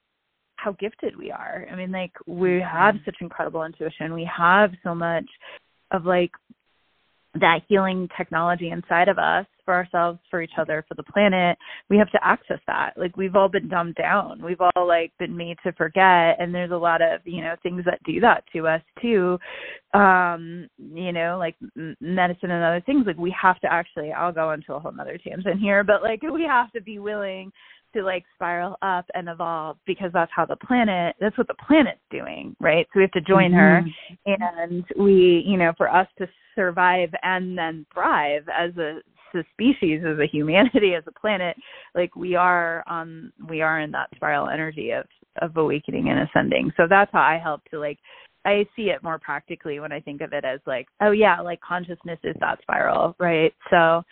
[0.64, 1.66] how gifted we are.
[1.70, 3.04] I mean, like we have mm-hmm.
[3.04, 4.14] such incredible intuition.
[4.14, 5.26] We have so much
[5.90, 6.30] of like
[7.40, 11.56] that healing technology inside of us for ourselves, for each other, for the planet.
[11.88, 12.92] We have to access that.
[12.96, 14.42] Like we've all been dumbed down.
[14.42, 17.84] We've all like been made to forget and there's a lot of, you know, things
[17.86, 19.38] that do that to us too.
[19.94, 21.56] Um, you know, like
[22.00, 25.18] medicine and other things like we have to actually I'll go into a whole nother
[25.18, 27.50] tangent here, but like we have to be willing
[27.94, 32.00] to like spiral up and evolve because that's how the planet that's what the planet's
[32.10, 33.88] doing right so we have to join mm-hmm.
[34.26, 39.00] her and we you know for us to survive and then thrive as a,
[39.34, 41.56] as a species as a humanity as a planet
[41.94, 45.04] like we are on we are in that spiral energy of
[45.42, 47.98] of awakening and ascending so that's how i help to like
[48.44, 51.60] I see it more practically when I think of it as like, oh yeah, like
[51.60, 53.52] consciousness is that spiral, right?
[53.70, 54.02] So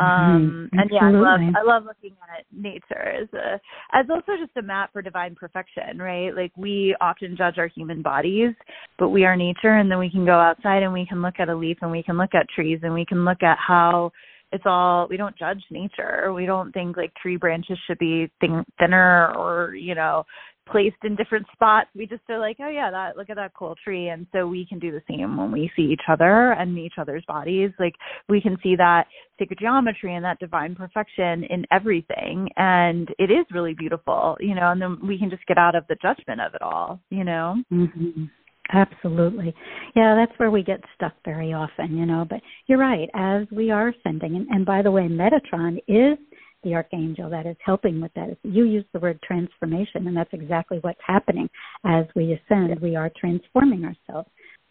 [0.00, 0.78] um mm-hmm.
[0.78, 3.60] and yeah, I love I love looking at nature as a
[3.92, 6.34] as also just a map for divine perfection, right?
[6.34, 8.54] Like we often judge our human bodies,
[8.98, 11.48] but we are nature and then we can go outside and we can look at
[11.48, 14.10] a leaf and we can look at trees and we can look at how
[14.52, 18.62] it's all we don't judge nature we don't think like tree branches should be thin,
[18.78, 20.24] thinner or you know
[20.68, 21.88] placed in different spots.
[21.94, 24.08] We just are like, oh yeah, that look at that cool tree.
[24.08, 27.24] And so we can do the same when we see each other and each other's
[27.26, 27.70] bodies.
[27.78, 27.94] Like
[28.28, 29.06] we can see that
[29.38, 32.48] sacred geometry and that divine perfection in everything.
[32.56, 35.84] And it is really beautiful, you know, and then we can just get out of
[35.88, 37.56] the judgment of it all, you know?
[37.72, 38.24] Mm-hmm.
[38.72, 39.54] Absolutely.
[39.94, 42.24] Yeah, that's where we get stuck very often, you know.
[42.28, 46.16] But you're right, as we are ascending, and, and by the way, Metatron is
[46.62, 48.36] the archangel that is helping with that.
[48.42, 51.48] You use the word transformation, and that's exactly what's happening
[51.84, 52.80] as we ascend.
[52.80, 54.28] We are transforming ourselves.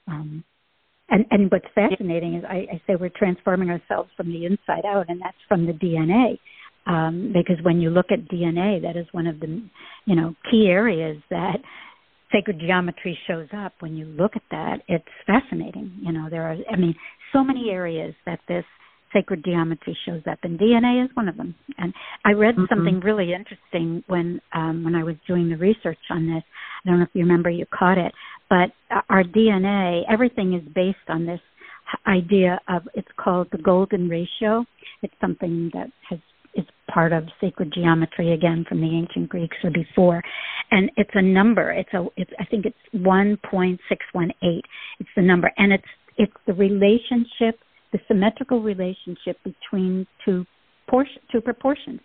[0.08, 0.44] Um,
[1.10, 5.06] and, and what's fascinating is I, I say we're transforming ourselves from the inside out,
[5.10, 6.40] and that's from the DNA.
[6.88, 9.62] Um, because when you look at DNA, that is one of the
[10.06, 11.58] you know key areas that
[12.32, 13.74] sacred geometry shows up.
[13.82, 15.92] When you look at that, it's fascinating.
[16.02, 16.96] You know, there are I mean
[17.34, 18.66] so many areas that this
[19.14, 21.56] sacred geometry shows up, and DNA is one of them.
[21.78, 21.94] And
[22.26, 22.66] I read mm-hmm.
[22.70, 26.44] something really interesting when um, when I was doing the research on this.
[26.86, 28.12] I don't know if you remember, you caught it,
[28.50, 28.72] but
[29.10, 31.40] our DNA, everything is based on this
[32.08, 34.66] idea of it's called the golden ratio.
[35.02, 36.20] It's something that has
[36.54, 40.22] is part of sacred geometry again from the ancient Greeks or before,
[40.72, 41.72] and it's a number.
[41.72, 44.66] It's a it's I think it's one point six one eight.
[45.00, 45.84] It's the number, and it's
[46.18, 47.60] it's the relationship
[47.92, 50.46] the symmetrical relationship between two
[50.90, 52.00] portion, two proportions.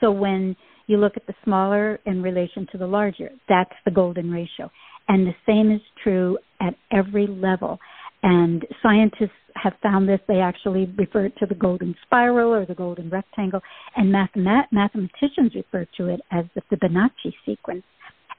[0.00, 4.30] So when you look at the smaller in relation to the larger, that's the golden
[4.30, 4.70] ratio.
[5.08, 7.78] And the same is true at every level.
[8.22, 10.20] And scientists have found this.
[10.28, 13.60] They actually refer to the golden spiral or the golden rectangle,
[13.96, 17.84] and mathemat- mathematicians refer to it as the Fibonacci sequence.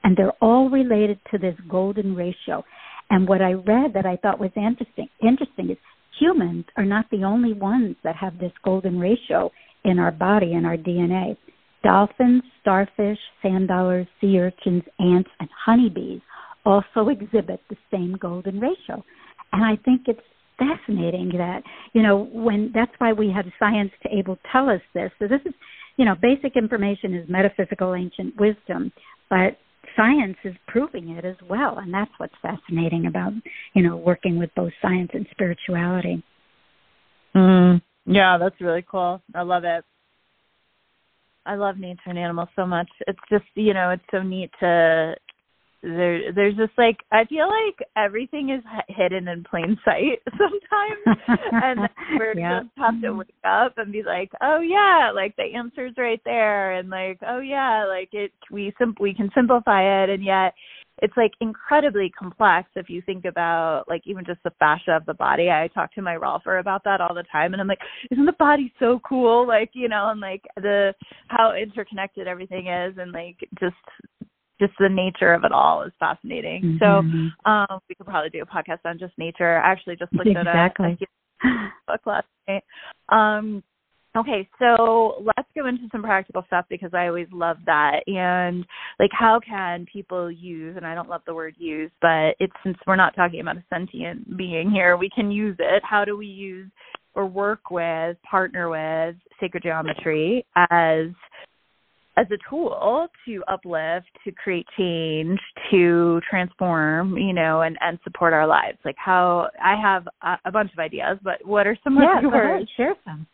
[0.02, 2.64] And they're all related to this golden ratio.
[3.10, 5.76] And what I read that I thought was interesting, interesting is
[6.20, 9.50] humans are not the only ones that have this golden ratio
[9.84, 11.36] in our body and our DNA.
[11.82, 16.20] Dolphins, starfish, sand dollars, sea urchins, ants, and honeybees
[16.66, 19.02] also exhibit the same golden ratio.
[19.52, 20.20] And I think it's
[20.58, 21.62] fascinating that,
[21.94, 25.10] you know, when that's why we have science to able tell us this.
[25.18, 25.54] So this is,
[25.96, 28.92] you know, basic information is metaphysical ancient wisdom,
[29.30, 29.56] but
[29.96, 33.32] science is proving it as well and that's what's fascinating about
[33.74, 36.22] you know working with both science and spirituality.
[37.34, 39.22] Mm, yeah that's really cool.
[39.34, 39.84] I love it.
[41.46, 42.88] I love nature and animals so much.
[43.06, 45.14] It's just you know it's so neat to
[45.82, 51.20] there there's just like I feel like everything is hidden in plain sight sometimes,
[51.52, 51.80] and
[52.18, 52.60] we're yeah.
[52.60, 53.18] just have to mm-hmm.
[53.18, 57.40] wake up and be like, oh yeah, like the answer's right there, and like oh
[57.40, 60.52] yeah, like it we sim- we can simplify it, and yet
[61.02, 65.14] it's like incredibly complex if you think about like even just the fascia of the
[65.14, 65.48] body.
[65.50, 68.32] I talk to my Rolfer about that all the time and I'm like, isn't the
[68.32, 69.46] body so cool?
[69.46, 70.92] Like, you know, and like the
[71.28, 73.76] how interconnected everything is and like just
[74.60, 76.78] just the nature of it all is fascinating.
[76.80, 77.26] Mm-hmm.
[77.44, 79.58] So um, we could probably do a podcast on just nature.
[79.58, 80.98] I actually just looked exactly.
[81.00, 82.62] at a, book last night.
[83.08, 83.64] Um,
[84.16, 88.00] okay, so let's go into some practical stuff because I always love that.
[88.06, 88.64] And
[88.98, 90.76] like, how can people use?
[90.76, 93.64] And I don't love the word use, but it's since we're not talking about a
[93.72, 95.82] sentient being here, we can use it.
[95.84, 96.70] How do we use
[97.14, 101.06] or work with, partner with sacred geometry as
[102.16, 105.38] as a tool to uplift, to create change,
[105.70, 108.78] to transform, you know, and and support our lives.
[108.84, 112.24] Like how I have a, a bunch of ideas, but what are some yeah, of
[112.24, 112.68] yours?
[112.76, 113.26] Share some.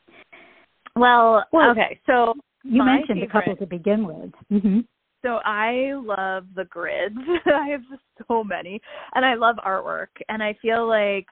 [0.94, 4.32] Well, well okay, so you mentioned favorite, a couple to begin with.
[4.52, 4.80] Mm-hmm.
[5.22, 7.16] So I love the grids.
[7.46, 7.82] I have
[8.28, 8.80] so many,
[9.14, 11.26] and I love artwork, and I feel like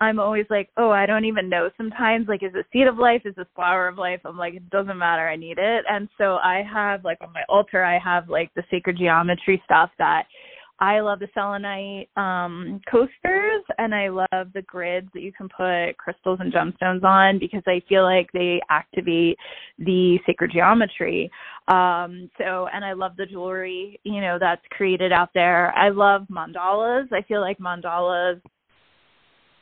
[0.00, 2.28] I'm always like, oh, I don't even know sometimes.
[2.28, 3.22] Like, is it seed of life?
[3.24, 4.20] Is this flower of life?
[4.24, 5.28] I'm like, it doesn't matter.
[5.28, 5.84] I need it.
[5.90, 9.90] And so I have, like, on my altar, I have, like, the sacred geometry stuff
[9.98, 10.24] that
[10.80, 15.96] I love the selenite um, coasters, and I love the grids that you can put
[15.96, 19.36] crystals and gemstones on because I feel like they activate
[19.78, 21.30] the sacred geometry.
[21.66, 25.76] Um, so, and I love the jewelry, you know, that's created out there.
[25.76, 27.12] I love mandalas.
[27.12, 28.40] I feel like mandalas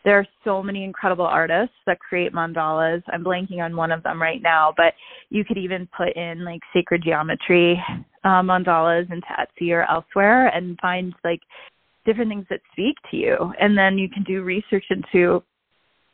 [0.07, 3.03] there are so many incredible artists that create mandalas.
[3.09, 4.95] I'm blanking on one of them right now, but
[5.31, 7.83] you could even put in like sacred geometry
[8.23, 11.41] uh, mandalas into Etsy or elsewhere and find like
[12.05, 13.53] different things that speak to you.
[13.61, 15.43] And then you can do research into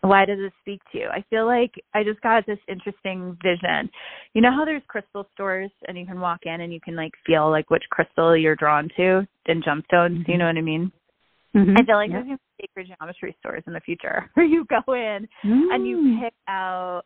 [0.00, 1.08] why does it speak to you?
[1.08, 3.90] I feel like I just got this interesting vision.
[4.32, 7.12] You know how there's crystal stores and you can walk in and you can like
[7.26, 10.22] feel like which crystal you're drawn to in gemstones.
[10.22, 10.30] Mm-hmm.
[10.30, 10.90] You know what I mean?
[11.56, 11.76] Mm-hmm.
[11.78, 12.24] I feel like yep.
[12.26, 15.74] there's sacred geometry stores in the future where you go in mm.
[15.74, 16.22] and you mm.
[16.22, 17.02] pick out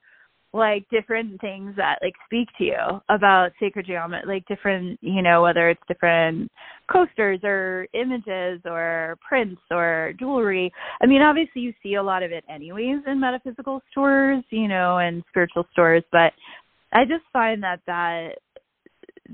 [0.53, 5.43] like different things that like speak to you about sacred geometry like different you know
[5.43, 6.51] whether it's different
[6.91, 12.33] coasters or images or prints or jewelry i mean obviously you see a lot of
[12.33, 16.33] it anyways in metaphysical stores you know and spiritual stores but
[16.93, 18.31] i just find that that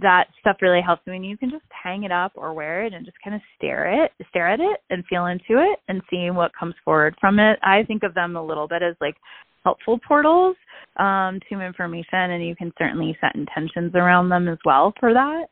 [0.00, 1.07] that stuff really helps.
[1.07, 3.42] Me and you can just hang it up or wear it and just kind of
[3.57, 7.38] stare it stare at it and feel into it and see what comes forward from
[7.38, 7.59] it.
[7.62, 9.16] I think of them a little bit as like
[9.64, 10.57] helpful portals
[10.98, 15.46] um, to information and you can certainly set intentions around them as well for that.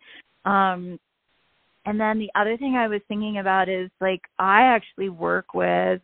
[0.51, 0.99] Um,
[1.87, 6.01] and then the other thing i was thinking about is like i actually work with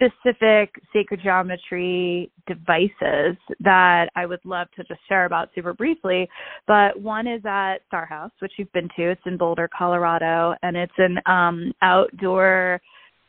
[0.00, 6.28] specific sacred geometry devices that I would love to just share about super briefly.
[6.66, 9.10] But one is at Star House, which you've been to.
[9.10, 12.80] It's in Boulder, Colorado, and it's an um, outdoor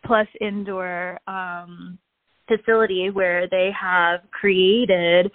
[0.06, 2.00] plus indoor um,
[2.48, 5.32] facility where they have created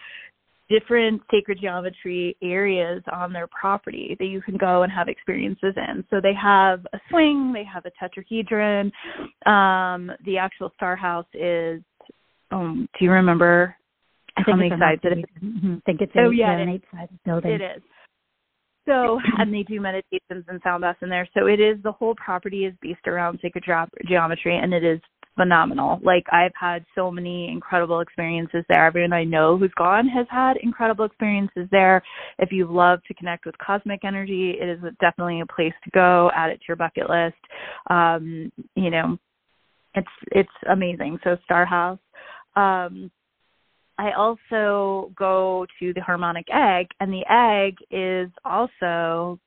[0.69, 6.05] different sacred geometry areas on their property that you can go and have experiences in.
[6.11, 8.91] So they have a swing, they have a tetrahedron.
[9.47, 11.83] Um, the actual star house is,
[12.51, 13.77] um, do you remember
[14.37, 15.25] I think how many sides it is?
[15.43, 15.75] Mm-hmm.
[15.75, 17.53] I think it's oh, eight, yeah, an eight-sided building.
[17.53, 17.83] It is.
[18.87, 21.29] So, and they do meditations and sound baths in there.
[21.37, 23.65] So it is the whole property is based around sacred
[24.07, 25.01] geometry, and it is
[25.37, 26.01] phenomenal.
[26.03, 28.87] Like I've had so many incredible experiences there.
[28.87, 32.03] Everyone I know who's gone has had incredible experiences there.
[32.39, 36.31] If you love to connect with cosmic energy, it is definitely a place to go.
[36.35, 37.37] Add it to your bucket list.
[37.89, 39.19] Um, you know,
[39.95, 41.19] it's it's amazing.
[41.23, 41.99] So Star House.
[42.57, 43.11] Um,
[43.99, 49.39] I also go to the harmonic egg, and the egg is also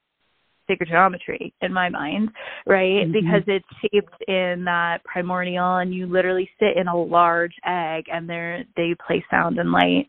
[0.70, 2.30] sacred geometry in my mind,
[2.66, 3.06] right?
[3.06, 3.12] Mm-hmm.
[3.12, 8.30] Because it's shaped in that primordial, and you literally sit in a large egg, and
[8.30, 10.06] they they play sound and light,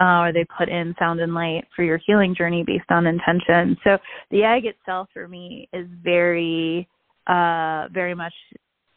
[0.00, 3.76] uh, or they put in sound and light for your healing journey based on intention.
[3.84, 3.98] So
[4.30, 6.88] the egg itself for me is very,
[7.26, 8.34] uh, very much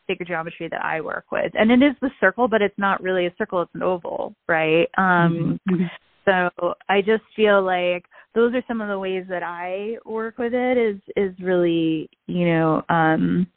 [0.08, 3.26] sacred geometry that I work with, and it is the circle, but it's not really
[3.26, 4.88] a circle; it's an oval, right?
[4.98, 5.84] Um, mm-hmm.
[6.28, 8.04] So I just feel like
[8.38, 12.46] those are some of the ways that I work with it is is really, you
[12.48, 13.48] know, um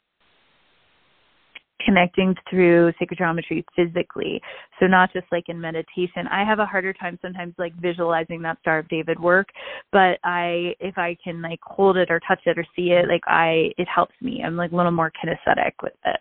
[1.85, 4.41] connecting through sacred geometry physically.
[4.79, 6.27] So not just like in meditation.
[6.31, 9.49] I have a harder time sometimes like visualizing that Star of David work,
[9.91, 13.23] but I if I can like hold it or touch it or see it, like
[13.27, 14.41] I it helps me.
[14.43, 16.19] I'm like a little more kinesthetic with it.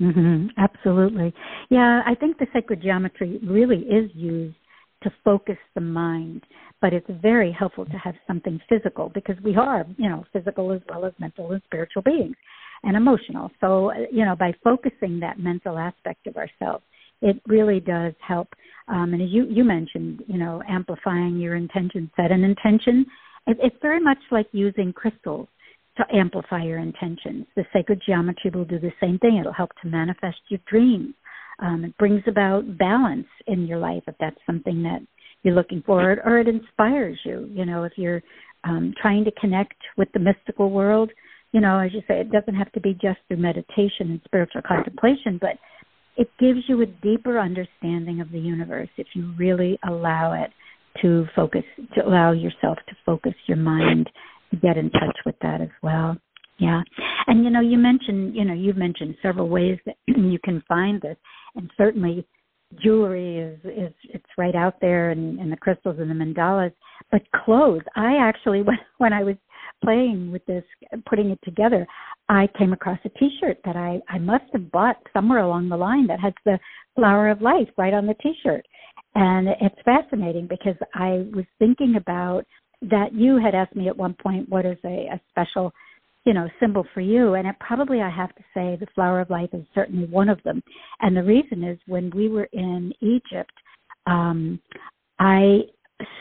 [0.00, 0.50] Mhm.
[0.56, 1.34] Absolutely.
[1.70, 4.56] Yeah, I think the sacred geometry really is used
[5.02, 6.44] to focus the mind.
[6.80, 10.80] But it's very helpful to have something physical because we are, you know, physical as
[10.88, 12.36] well as mental and spiritual beings
[12.82, 13.50] and emotional.
[13.60, 16.84] So, you know, by focusing that mental aspect of ourselves,
[17.22, 18.48] it really does help.
[18.88, 22.30] Um, and as you, you mentioned, you know, amplifying your intention set.
[22.30, 23.06] An intention,
[23.46, 25.48] it, it's very much like using crystals
[25.96, 27.46] to amplify your intentions.
[27.56, 29.38] The sacred geometry will do the same thing.
[29.38, 31.14] It'll help to manifest your dreams
[31.58, 35.00] um, it brings about balance in your life if that's something that
[35.42, 37.48] you're looking for, or it inspires you.
[37.50, 38.22] You know, if you're
[38.64, 41.10] um, trying to connect with the mystical world,
[41.52, 44.62] you know, as you say, it doesn't have to be just through meditation and spiritual
[44.66, 45.52] contemplation, but
[46.16, 50.50] it gives you a deeper understanding of the universe if you really allow it
[51.02, 51.62] to focus,
[51.94, 54.08] to allow yourself to focus your mind
[54.50, 56.16] to get in touch with that as well.
[56.58, 56.80] Yeah.
[57.26, 61.00] And you know, you mentioned, you know, you've mentioned several ways that you can find
[61.02, 61.16] this
[61.56, 62.26] and certainly
[62.82, 66.72] jewelry is is it's right out there and, and the crystals and the mandalas.
[67.10, 69.36] But clothes i actually when when i was
[69.82, 70.64] playing with this
[71.08, 71.86] putting it together
[72.28, 76.06] i came across a t-shirt that i i must have bought somewhere along the line
[76.06, 76.58] that has the
[76.94, 78.64] flower of life right on the t-shirt.
[79.14, 82.44] And it's fascinating because i was thinking about
[82.82, 83.12] that.
[83.12, 85.72] You had asked me at one point what is a, a special
[86.26, 87.34] you know symbol for you.
[87.34, 90.42] And it probably i have to say the flower of life is certainly one of
[90.42, 90.62] them.
[91.00, 93.52] And the reason is when we were in egypt
[94.06, 94.60] um
[95.18, 95.60] i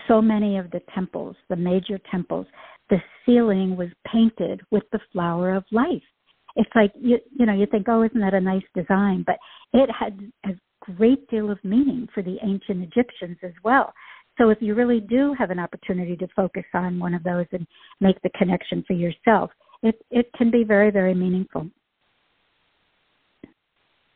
[0.07, 2.47] so many of the temples the major temples
[2.89, 6.03] the ceiling was painted with the flower of life.
[6.55, 9.23] It's like you you know you think oh isn't that a nice design?
[9.25, 9.37] But
[9.73, 10.51] it had a
[10.93, 13.91] great deal of meaning for the ancient egyptians as well.
[14.37, 17.65] So if you really do have an opportunity to focus on one of those and
[18.01, 19.49] make the connection for yourself
[19.85, 21.69] it it can be very very meaningful.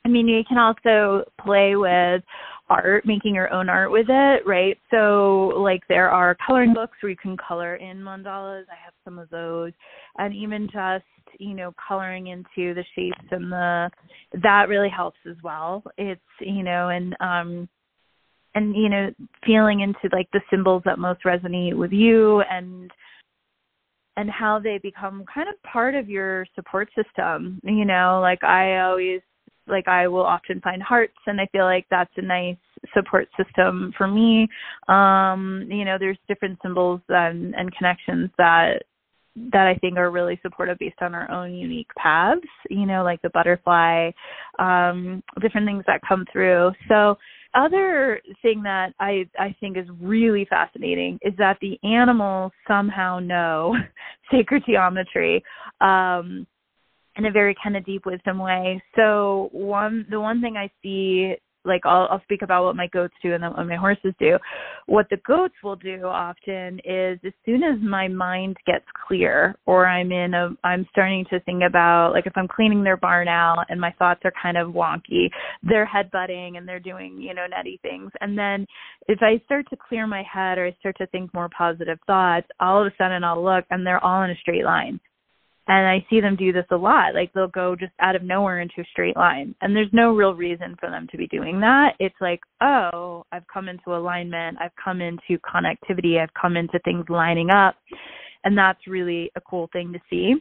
[0.06, 2.24] I mean, you can also play with
[2.70, 4.78] art, making your own art with it, right?
[4.90, 8.64] So, like, there are coloring books where you can color in mandalas.
[8.72, 9.72] I have some of those,
[10.18, 11.04] and even just
[11.38, 13.90] you know coloring into the shapes and the
[14.42, 15.84] that really helps as well.
[15.98, 17.70] It's you know and um
[18.56, 19.12] and you know
[19.46, 22.90] feeling into like the symbols that most resonate with you and
[24.20, 27.60] and how they become kind of part of your support system.
[27.64, 29.22] You know, like I always
[29.66, 32.58] like I will often find hearts and I feel like that's a nice
[32.94, 34.48] support system for me.
[34.90, 38.82] Um, you know, there's different symbols and, and connections that
[39.54, 43.22] that I think are really supportive based on our own unique paths, you know, like
[43.22, 44.12] the butterfly,
[44.58, 46.72] um, different things that come through.
[46.90, 47.16] So
[47.54, 53.76] other thing that I I think is really fascinating is that the animals somehow know
[54.32, 55.44] sacred geometry
[55.82, 56.46] um,
[57.16, 58.82] in a very kind of deep wisdom way.
[58.96, 61.36] So one the one thing I see
[61.70, 64.38] like I'll, I'll speak about what my goats do and then what my horses do.
[64.88, 69.88] What the goats will do often is as soon as my mind gets clear or
[69.88, 73.66] I'm in a I'm starting to think about like if I'm cleaning their barn out
[73.70, 75.30] and my thoughts are kind of wonky,
[75.64, 78.12] they're headbutting and they're doing, you know, nutty things.
[78.22, 78.66] And then
[79.08, 82.48] if I start to clear my head or I start to think more positive thoughts,
[82.60, 85.00] all of a sudden I'll look and they're all in a straight line
[85.70, 87.14] and I see them do this a lot.
[87.14, 89.54] Like they'll go just out of nowhere into a straight line.
[89.62, 91.94] And there's no real reason for them to be doing that.
[92.00, 94.58] It's like, oh, I've come into alignment.
[94.60, 96.20] I've come into connectivity.
[96.20, 97.76] I've come into things lining up.
[98.44, 100.34] And that's really a cool thing to see.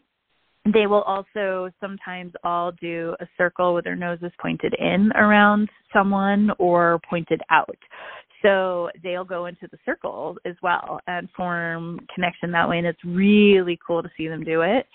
[0.72, 6.50] They will also sometimes all do a circle with their noses pointed in around someone
[6.58, 7.78] or pointed out.
[8.42, 12.78] So they'll go into the circle as well and form connection that way.
[12.78, 14.86] And it's really cool to see them do it.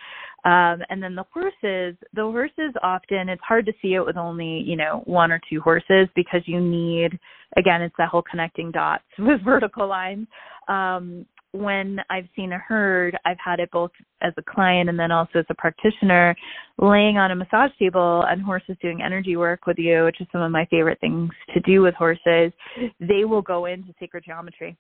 [0.45, 4.59] Um, and then the horses, the horses often, it's hard to see it with only,
[4.65, 7.17] you know, one or two horses because you need,
[7.57, 10.27] again, it's that whole connecting dots with vertical lines.
[10.67, 13.91] Um, when I've seen a herd, I've had it both
[14.21, 16.35] as a client and then also as a practitioner,
[16.79, 20.41] laying on a massage table and horses doing energy work with you, which is some
[20.41, 22.51] of my favorite things to do with horses.
[22.99, 24.75] They will go into sacred geometry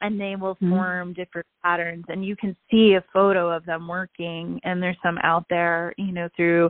[0.00, 0.70] and they will mm-hmm.
[0.70, 5.18] form different patterns and you can see a photo of them working and there's some
[5.22, 6.66] out there you know through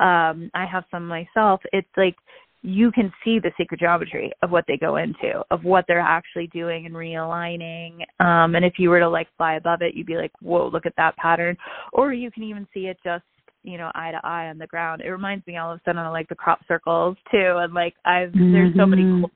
[0.00, 2.16] um i have some myself it's like
[2.62, 6.46] you can see the sacred geometry of what they go into, of what they're actually
[6.48, 8.00] doing and realigning.
[8.20, 10.84] Um, and if you were to like fly above it, you'd be like, whoa, look
[10.84, 11.56] at that pattern.
[11.92, 13.24] Or you can even see it just,
[13.62, 15.00] you know, eye to eye on the ground.
[15.00, 17.56] It reminds me all of a sudden of like the crop circles too.
[17.58, 18.52] And like I've, mm-hmm.
[18.52, 19.22] there's so many mm-hmm.
[19.22, 19.30] cool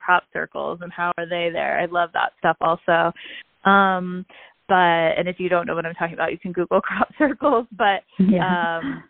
[0.00, 1.78] crop circles and how are they there?
[1.78, 3.12] I love that stuff also.
[3.70, 4.24] Um,
[4.68, 7.66] but, and if you don't know what I'm talking about, you can Google crop circles.
[7.76, 8.78] But, yeah.
[8.78, 9.04] um,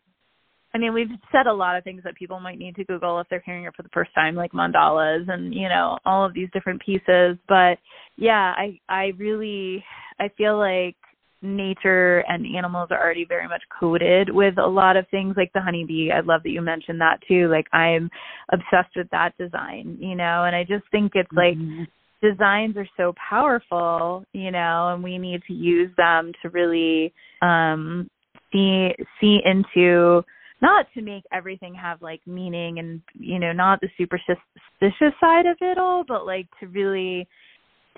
[0.75, 3.27] I mean, we've said a lot of things that people might need to Google if
[3.31, 6.49] they're hearing it for the first time, like mandalas and you know all of these
[6.53, 7.37] different pieces.
[7.49, 7.79] But
[8.17, 9.83] yeah, I I really
[10.21, 10.97] I feel like
[11.41, 15.61] nature and animals are already very much coded with a lot of things like the
[15.61, 16.11] honeybee.
[16.11, 17.49] I love that you mentioned that too.
[17.49, 18.11] Like I'm
[18.53, 21.85] obsessed with that design, you know, and I just think it's like mm-hmm.
[22.21, 28.11] designs are so powerful, you know, and we need to use them to really um
[28.53, 28.91] see
[29.21, 30.25] see into
[30.61, 35.57] not to make everything have like meaning and you know not the superstitious side of
[35.61, 37.27] it all but like to really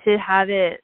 [0.05, 0.83] to have it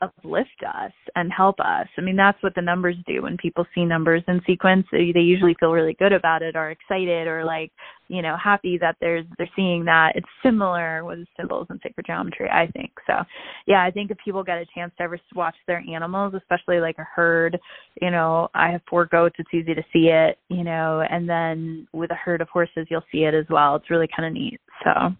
[0.00, 1.86] uplift us and help us.
[1.96, 3.22] I mean, that's what the numbers do.
[3.22, 6.70] When people see numbers in sequence, they, they usually feel really good about it or
[6.70, 7.72] excited or like,
[8.08, 10.12] you know, happy that there's they're seeing that.
[10.16, 12.90] It's similar with symbols and sacred geometry, I think.
[13.06, 13.22] So,
[13.66, 16.98] yeah, I think if people get a chance to ever watch their animals, especially like
[16.98, 17.58] a herd,
[18.00, 21.86] you know, I have four goats, it's easy to see it, you know, and then
[21.92, 23.76] with a herd of horses, you'll see it as well.
[23.76, 24.60] It's really kind of neat.
[24.84, 25.14] So,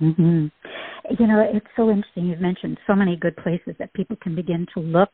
[0.00, 0.46] Mm-hmm.
[1.18, 2.26] You know, it's so interesting.
[2.26, 5.10] You've mentioned so many good places that people can begin to look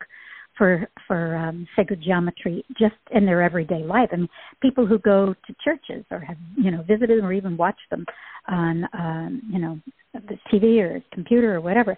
[0.56, 4.08] for for um, sacred geometry just in their everyday life.
[4.12, 4.28] I mean,
[4.62, 8.04] people who go to churches or have you know visited or even watched them
[8.48, 9.80] on um, you know
[10.14, 11.96] the TV or computer or whatever.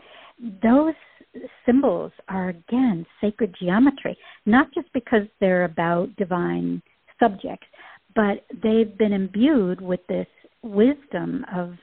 [0.62, 0.94] Those
[1.66, 4.16] symbols are again sacred geometry,
[4.46, 6.82] not just because they're about divine
[7.20, 7.66] subjects,
[8.14, 10.26] but they've been imbued with this
[10.62, 11.74] wisdom of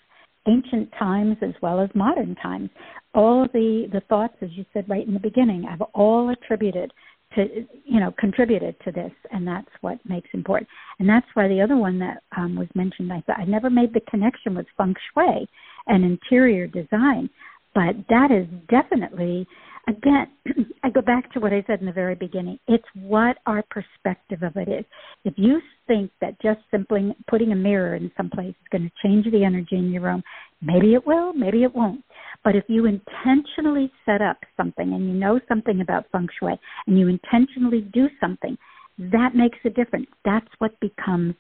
[0.48, 2.70] ancient times as well as modern times.
[3.14, 6.92] All the the thoughts, as you said right in the beginning, have all attributed
[7.36, 10.70] to you know contributed to this, and that's what makes important.
[11.00, 13.94] And that's why the other one that um, was mentioned, I thought I never made
[13.94, 15.48] the connection with feng shui
[15.88, 17.30] and interior design,
[17.74, 19.48] but that is definitely
[19.88, 20.28] again,
[20.84, 22.60] I go back to what I said in the very beginning.
[22.68, 24.86] It's what our perspective of it is.
[25.24, 29.08] If you think that just simply putting a mirror in some place is going to
[29.08, 30.24] change the energy in your room,
[30.62, 32.04] maybe it will, maybe it won't.
[32.44, 37.00] But if you intentionally set up something and you know something about feng shui and
[37.00, 38.58] you intentionally do something,
[38.98, 40.08] that makes a difference.
[40.24, 41.36] That's what becomes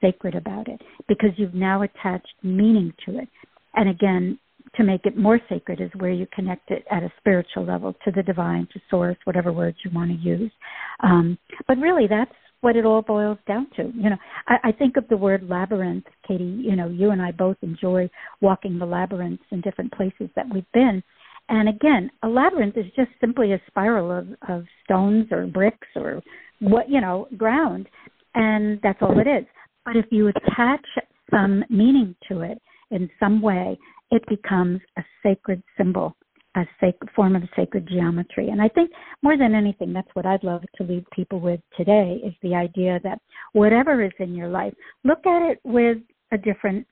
[0.00, 3.28] sacred about it because you've now attached meaning to it.
[3.74, 4.38] And again,
[4.76, 8.12] to make it more sacred is where you connect it at a spiritual level to
[8.12, 10.50] the divine, to source, whatever words you want to use.
[11.02, 13.92] Um, but really, that's what it all boils down to.
[13.94, 14.16] You know,
[14.48, 16.44] I, I think of the word labyrinth, Katie.
[16.44, 18.10] You know, you and I both enjoy
[18.40, 21.02] walking the labyrinths in different places that we've been.
[21.48, 26.22] And again, a labyrinth is just simply a spiral of, of stones or bricks or
[26.60, 27.88] what you know ground,
[28.34, 29.46] and that's all it is.
[29.84, 30.84] But if you attach
[31.30, 32.60] some meaning to it
[32.90, 33.78] in some way,
[34.10, 36.16] it becomes a sacred symbol,
[36.56, 38.48] a sacred form of sacred geometry.
[38.48, 38.90] And I think
[39.22, 43.00] more than anything, that's what I'd love to leave people with today is the idea
[43.04, 43.20] that
[43.52, 45.98] whatever is in your life, look at it with
[46.32, 46.86] a different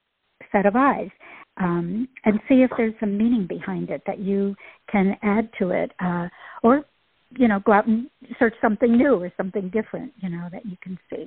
[0.52, 1.10] set of eyes.
[1.58, 4.54] Um, and see if there's some meaning behind it that you
[4.92, 6.28] can add to it, uh,
[6.62, 6.84] or
[7.30, 8.08] you know, go out and
[8.38, 11.26] search something new or something different, you know, that you can see.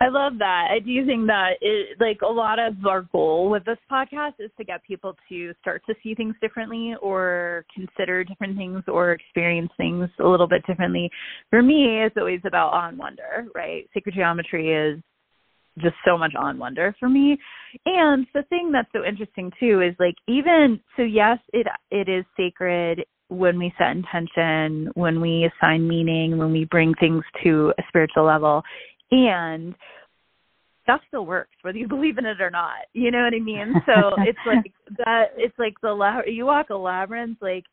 [0.00, 0.68] I love that.
[0.72, 4.50] I do think that it, like a lot of our goal with this podcast is
[4.58, 9.70] to get people to start to see things differently or consider different things or experience
[9.76, 11.08] things a little bit differently.
[11.50, 13.88] For me, it's always about and wonder, right?
[13.94, 15.00] Sacred geometry is
[15.78, 17.38] just so much on wonder for me.
[17.86, 22.24] And the thing that's so interesting too is like even so yes, it it is
[22.36, 27.82] sacred when we set intention, when we assign meaning, when we bring things to a
[27.88, 28.62] spiritual level
[29.14, 29.74] and
[30.86, 33.74] that still works whether you believe in it or not you know what i mean?
[33.86, 37.64] So it's like that it's like the la- you walk a labyrinth like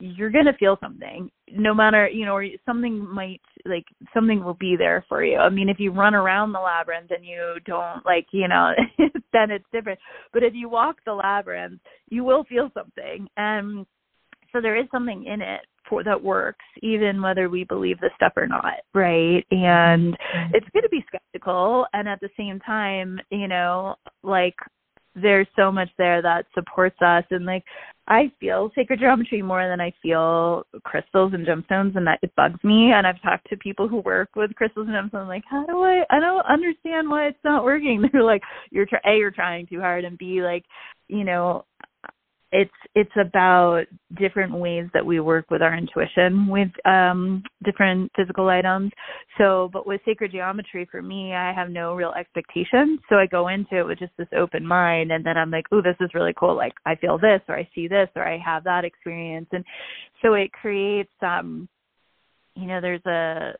[0.00, 3.84] you're going to feel something no matter you know or something might like
[4.14, 5.38] something will be there for you.
[5.38, 8.72] I mean if you run around the labyrinth and you don't like you know
[9.32, 9.98] then it's different.
[10.32, 13.86] But if you walk the labyrinth you will feel something and
[14.52, 18.32] so there is something in it for that works even whether we believe the stuff
[18.36, 20.54] or not right and mm-hmm.
[20.54, 24.54] it's good to be skeptical and at the same time you know like
[25.14, 27.64] there's so much there that supports us and like
[28.06, 32.62] I feel sacred geometry more than I feel crystals and gemstones and that it bugs
[32.64, 35.66] me and I've talked to people who work with crystals and gemstones I'm like how
[35.66, 39.30] do I I don't understand why it's not working they're like you're try- a you're
[39.30, 40.64] trying too hard and b like
[41.08, 41.64] you know
[42.50, 43.84] it's it's about
[44.18, 48.90] different ways that we work with our intuition with um different physical items.
[49.36, 53.00] So but with sacred geometry for me i have no real expectations.
[53.08, 55.82] so i go into it with just this open mind and then i'm like oh
[55.82, 56.56] this is really cool.
[56.56, 59.48] Like i feel this or i see this or i have that experience.
[59.52, 59.64] And
[60.22, 61.68] so it creates um
[62.56, 63.52] you know there's a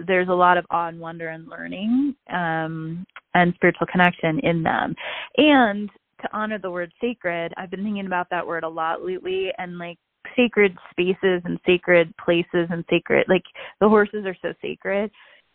[0.00, 4.94] there's a lot of awe and wonder and learning um and spiritual connection in them.
[5.36, 5.88] And
[6.24, 9.78] to honor the word sacred, I've been thinking about that word a lot lately and
[9.78, 9.98] like
[10.36, 13.44] sacred spaces and sacred places and sacred like
[13.80, 15.10] the horses are so sacred.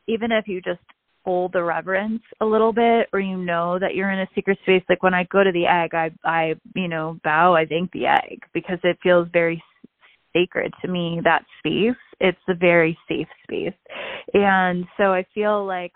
[0.08, 0.80] Even if you just
[1.26, 4.84] hold the reverence a little bit or you know that you're in a secret space
[4.88, 8.06] like when I go to the egg I I you know bow I thank the
[8.06, 9.62] egg because it feels very
[10.34, 13.74] sacred to me that space it's a very safe space
[14.34, 15.92] and so I feel like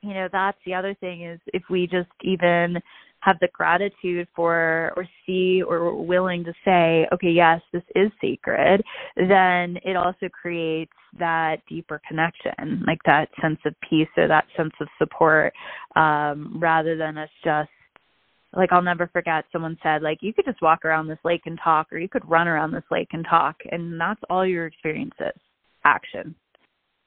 [0.00, 2.80] you know that's the other thing is if we just even
[3.20, 8.82] have the gratitude for or see or willing to say, okay, yes, this is sacred,
[9.16, 14.72] then it also creates that deeper connection, like that sense of peace or that sense
[14.80, 15.52] of support,
[15.96, 17.70] um, rather than us just
[18.54, 21.58] like I'll never forget someone said like you could just walk around this lake and
[21.62, 25.14] talk or you could run around this lake and talk and that's all your experience
[25.20, 25.40] is
[25.84, 26.34] action.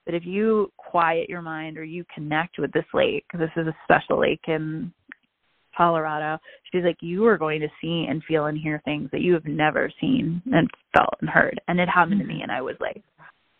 [0.06, 3.76] But if you quiet your mind or you connect with this lake this is a
[3.86, 4.94] special lake in
[5.76, 6.38] Colorado.
[6.72, 9.46] She's like you are going to see and feel and hear things that you have
[9.46, 11.60] never seen and felt and heard.
[11.68, 12.44] And it happened to me mm-hmm.
[12.44, 13.04] and I was like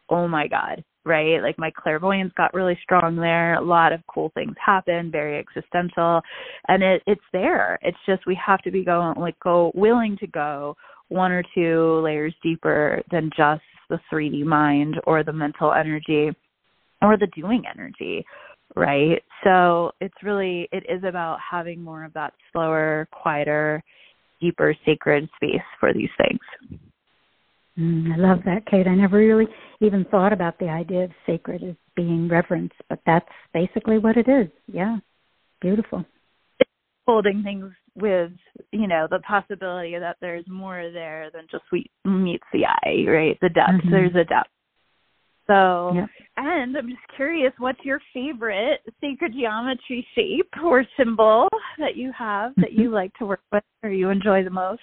[0.10, 1.42] oh my god right?
[1.42, 3.56] Like my clairvoyance got really strong there.
[3.56, 6.22] A lot of cool things happen very existential.
[6.68, 7.80] And it it's there.
[7.82, 10.76] It's just we have to be going like go willing to go
[11.10, 16.30] one or two layers deeper than just the 3D mind or the mental energy
[17.02, 18.24] or the doing energy
[18.76, 23.84] right so it's really it is about having more of that slower quieter
[24.40, 26.80] deeper sacred space for these things
[27.80, 28.88] Mm, I love that, Kate.
[28.88, 29.48] I never really
[29.80, 34.28] even thought about the idea of sacred as being reverence, but that's basically what it
[34.28, 34.48] is.
[34.68, 34.98] Yeah.
[35.62, 36.06] Beautiful.
[37.08, 38.32] Holding things with,
[38.72, 43.38] you know, the possibility that there's more there than just we meets the eye, right?
[43.42, 43.72] The depth.
[43.72, 43.92] Mm-hmm.
[43.92, 44.50] There's a depth.
[45.52, 52.14] So, and I'm just curious, what's your favorite sacred geometry shape or symbol that you
[52.18, 54.82] have that you like to work with or you enjoy the most?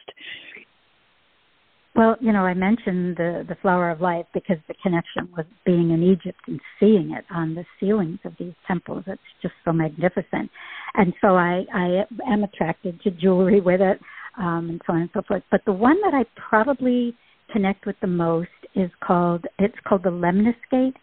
[1.97, 5.91] Well, you know, I mentioned the the flower of life because the connection was being
[5.91, 9.05] in Egypt and seeing it on the ceilings of these temples.
[9.07, 10.51] It's just so magnificent,
[10.95, 13.99] and so I I am attracted to jewelry with it,
[14.37, 15.43] um, and so on and so forth.
[15.51, 17.17] But the one that I probably
[17.53, 20.95] connect with the most is called it's called the lemniscate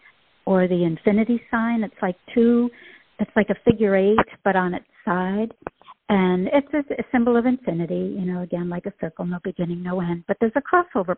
[0.46, 1.84] or the infinity sign.
[1.84, 2.70] It's like two,
[3.20, 5.52] it's like a figure eight, but on its side,
[6.10, 9.82] and it's a, a symbol of infinity, you know, again, like a circle, no beginning,
[9.82, 10.24] no end.
[10.28, 11.16] But there's a crossover.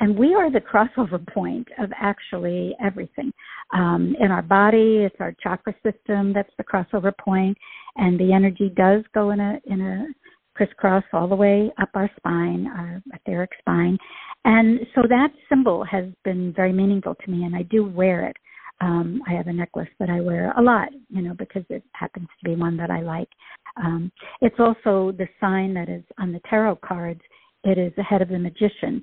[0.00, 3.32] And we are the crossover point of actually everything.
[3.72, 7.56] Um, in our body, it's our chakra system that's the crossover point,
[7.96, 10.06] and the energy does go in a in a
[10.54, 13.96] crisscross all the way up our spine, our etheric spine.
[14.44, 18.36] And so that symbol has been very meaningful to me, and I do wear it.
[18.80, 22.28] Um, I have a necklace that I wear a lot, you know, because it happens
[22.38, 23.28] to be one that I like.
[23.76, 24.10] Um,
[24.40, 27.20] it's also the sign that is on the tarot cards.
[27.64, 29.02] It is the head of the magician,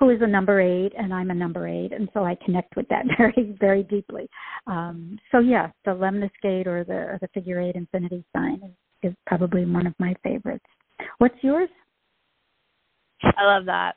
[0.00, 2.88] who is a number eight, and I'm a number eight, and so I connect with
[2.88, 4.28] that very, very deeply.
[4.66, 9.16] Um, so yeah, the lemniscate or the or the figure eight infinity sign is, is
[9.28, 10.66] probably one of my favorites.
[11.18, 11.68] What's yours?
[13.22, 13.94] I love that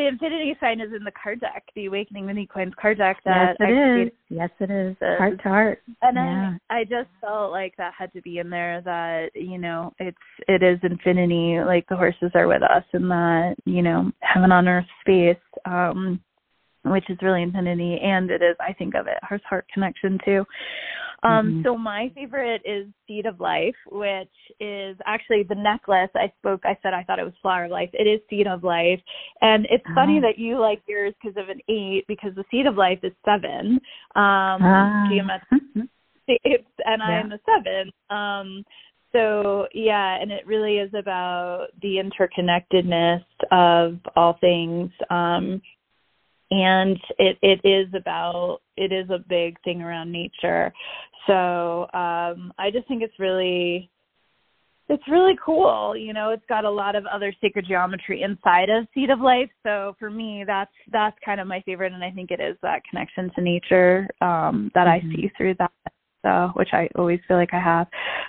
[0.00, 3.18] the infinity sign is in the card deck, the Awakening Unicorns card deck.
[3.24, 4.12] That yes, it is.
[4.30, 4.96] Yes, it is.
[5.18, 5.82] Heart to heart.
[6.00, 6.56] And yeah.
[6.70, 8.80] I, I just felt like that had to be in there.
[8.82, 10.16] That you know, it's
[10.48, 11.58] it is infinity.
[11.64, 15.36] Like the horses are with us, and that you know, heaven on earth space.
[15.66, 16.20] Um,
[16.82, 20.46] which is really infinity and it is i think of it heart heart connection too
[21.22, 21.62] um mm-hmm.
[21.64, 24.28] so my favorite is seed of life which
[24.60, 27.90] is actually the necklace i spoke i said i thought it was flower of life.
[27.92, 29.00] It is seed of life.
[29.40, 32.76] And it's funny that you like yours because of an eight because the seed of
[32.76, 33.80] life is seven.
[34.16, 35.88] Um geometric
[36.28, 37.22] it's and yeah.
[37.22, 37.92] i'm a seven.
[38.10, 38.64] Um
[39.12, 44.90] so yeah and it really is about the interconnectedness of all things.
[45.10, 45.60] Um
[46.50, 50.72] and it it is about it is a big thing around nature.
[51.26, 53.90] So um i just think it's really
[54.88, 55.96] it's really cool.
[55.96, 59.50] You know it's got a lot of other sacred geometry inside of seed of life.
[59.62, 61.92] So for me that's that's kind of my favorite.
[61.92, 65.10] And i think it is that connection to nature um that mm-hmm.
[65.10, 65.72] i see through that.
[66.22, 67.86] So which i always feel like i have.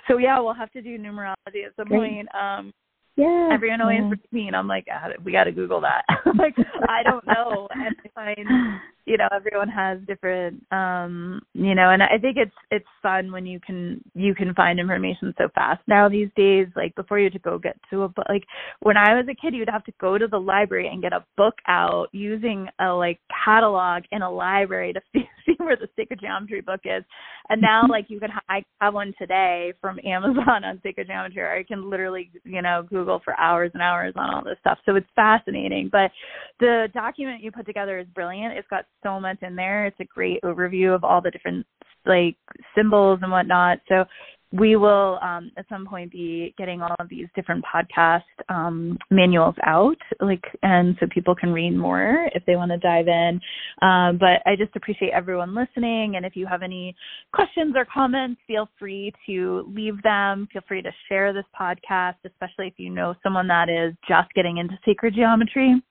[0.08, 1.98] So yeah we'll have to do numerology at some Great.
[1.98, 2.28] point.
[2.34, 2.72] Um
[3.16, 3.50] yeah.
[3.52, 4.08] Everyone always yeah.
[4.32, 6.04] me, and I'm like, ah, we got to Google that.
[6.38, 6.56] like,
[6.88, 7.68] I don't know.
[7.70, 8.48] And I find,
[9.04, 13.46] you know, everyone has different, um, you know, and I think it's it's fun when
[13.46, 16.68] you can you can find information so fast now these days.
[16.76, 18.26] Like before you had to go get to a book.
[18.28, 18.44] Like
[18.80, 21.24] when I was a kid, you'd have to go to the library and get a
[21.36, 26.20] book out using a like catalog in a library to see, see where the sacred
[26.20, 27.04] geometry book is.
[27.48, 31.42] And now, like you can, I have one today from Amazon on sacred geometry.
[31.42, 34.78] Or I can literally, you know, Google for hours and hours on all this stuff.
[34.86, 35.88] So it's fascinating.
[35.90, 36.12] But
[36.60, 38.56] the document you put together is brilliant.
[38.56, 39.86] It's got so much in there.
[39.86, 41.66] It's a great overview of all the different
[42.04, 42.36] like
[42.74, 43.78] symbols and whatnot.
[43.88, 44.04] So
[44.52, 49.54] we will um, at some point be getting all of these different podcast um, manuals
[49.64, 53.40] out, like, and so people can read more if they want to dive in.
[53.80, 56.94] Um, but I just appreciate everyone listening, and if you have any
[57.32, 60.46] questions or comments, feel free to leave them.
[60.52, 64.58] Feel free to share this podcast, especially if you know someone that is just getting
[64.58, 65.82] into sacred geometry.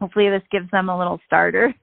[0.00, 1.74] Hopefully, this gives them a little starter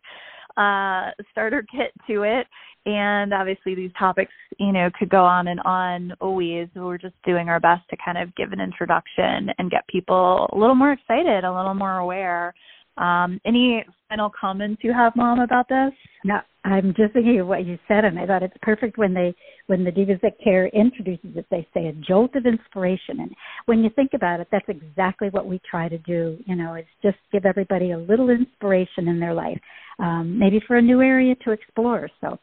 [0.57, 2.47] uh, starter kit to it.
[2.85, 6.67] And obviously, these topics, you know, could go on and on always.
[6.75, 10.57] We're just doing our best to kind of give an introduction and get people a
[10.57, 12.53] little more excited, a little more aware.
[12.97, 15.91] Um, any final comments you have, Mom, about this?
[16.23, 19.33] No, I'm just thinking of what you said, and I thought it's perfect when they,
[19.67, 23.19] when the Divas That Care introduces it, they say a jolt of inspiration.
[23.19, 23.31] And
[23.65, 26.37] when you think about it, that's exactly what we try to do.
[26.45, 29.59] You know, is just give everybody a little inspiration in their life,
[29.99, 32.09] um, maybe for a new area to explore.
[32.21, 32.39] So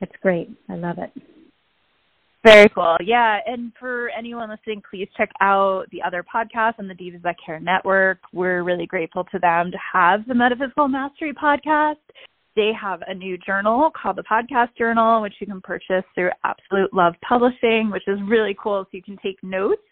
[0.00, 0.50] it's great.
[0.68, 1.10] I love it.
[2.44, 2.98] Very cool.
[3.02, 3.38] Yeah.
[3.46, 7.58] And for anyone listening, please check out the other podcasts on the Divas That Care
[7.58, 8.18] Network.
[8.34, 11.96] We're really grateful to them to have the Metaphysical Mastery podcast.
[12.54, 16.92] They have a new journal called the Podcast Journal, which you can purchase through Absolute
[16.92, 18.84] Love Publishing, which is really cool.
[18.84, 19.82] So you can take notes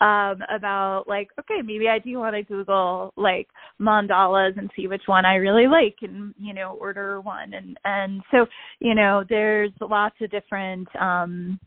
[0.00, 3.48] um, about, like, okay, maybe I do want to Google like
[3.80, 7.54] mandalas and see which one I really like, and you know, order one.
[7.54, 8.44] And and so
[8.80, 10.88] you know, there's lots of different.
[11.00, 11.58] Um,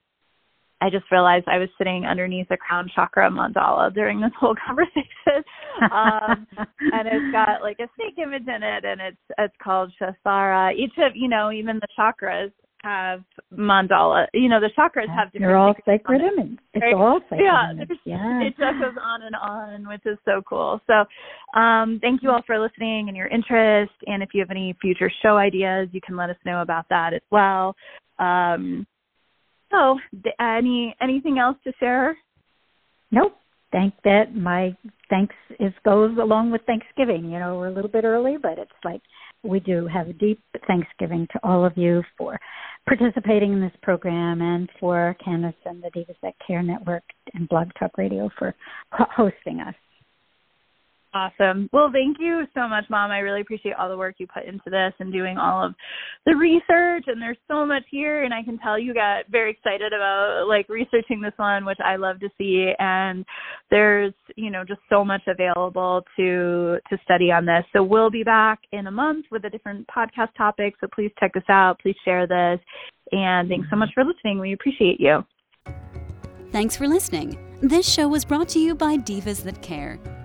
[0.81, 5.43] I just realized I was sitting underneath a crown chakra mandala during this whole conversation.
[5.81, 10.73] Um, and it's got like a snake image in it and it's it's called Sahasrara.
[10.75, 12.51] Each of you know, even the chakras
[12.85, 14.27] have mandala.
[14.33, 16.59] You know, the chakras have different They're all sacred images.
[16.73, 16.93] It's right?
[16.93, 17.97] all sacred yeah, images.
[18.05, 18.41] Yeah.
[18.41, 20.79] It just goes on and on, which is so cool.
[20.87, 23.93] So um, thank you all for listening and your interest.
[24.05, 27.13] And if you have any future show ideas, you can let us know about that
[27.13, 27.75] as well.
[28.19, 28.85] Um,
[29.71, 29.99] so,
[30.39, 32.17] any anything else to share?
[33.11, 33.35] Nope.
[33.71, 34.75] Thank that my
[35.09, 37.25] thanks is goes along with Thanksgiving.
[37.25, 39.01] You know, we're a little bit early, but it's like
[39.43, 42.39] we do have a deep Thanksgiving to all of you for
[42.87, 47.03] participating in this program and for Candace and the Divas That Care Network
[47.33, 48.55] and Blog Talk Radio for
[48.91, 49.75] hosting us.
[51.15, 51.69] Awesome.
[51.71, 53.09] Well, thank you so much, Mom.
[53.09, 55.73] I really appreciate all the work you put into this and doing all of
[56.25, 57.05] the research.
[57.07, 60.67] And there's so much here, and I can tell you got very excited about like
[60.67, 62.73] researching this one, which I love to see.
[62.79, 63.23] And
[63.71, 67.63] there's you know just so much available to to study on this.
[67.71, 70.73] So we'll be back in a month with a different podcast topic.
[70.81, 71.79] So please check us out.
[71.79, 72.59] Please share this.
[73.13, 74.39] And thanks so much for listening.
[74.39, 75.23] We appreciate you.
[76.51, 77.37] Thanks for listening.
[77.61, 79.97] This show was brought to you by Divas That Care.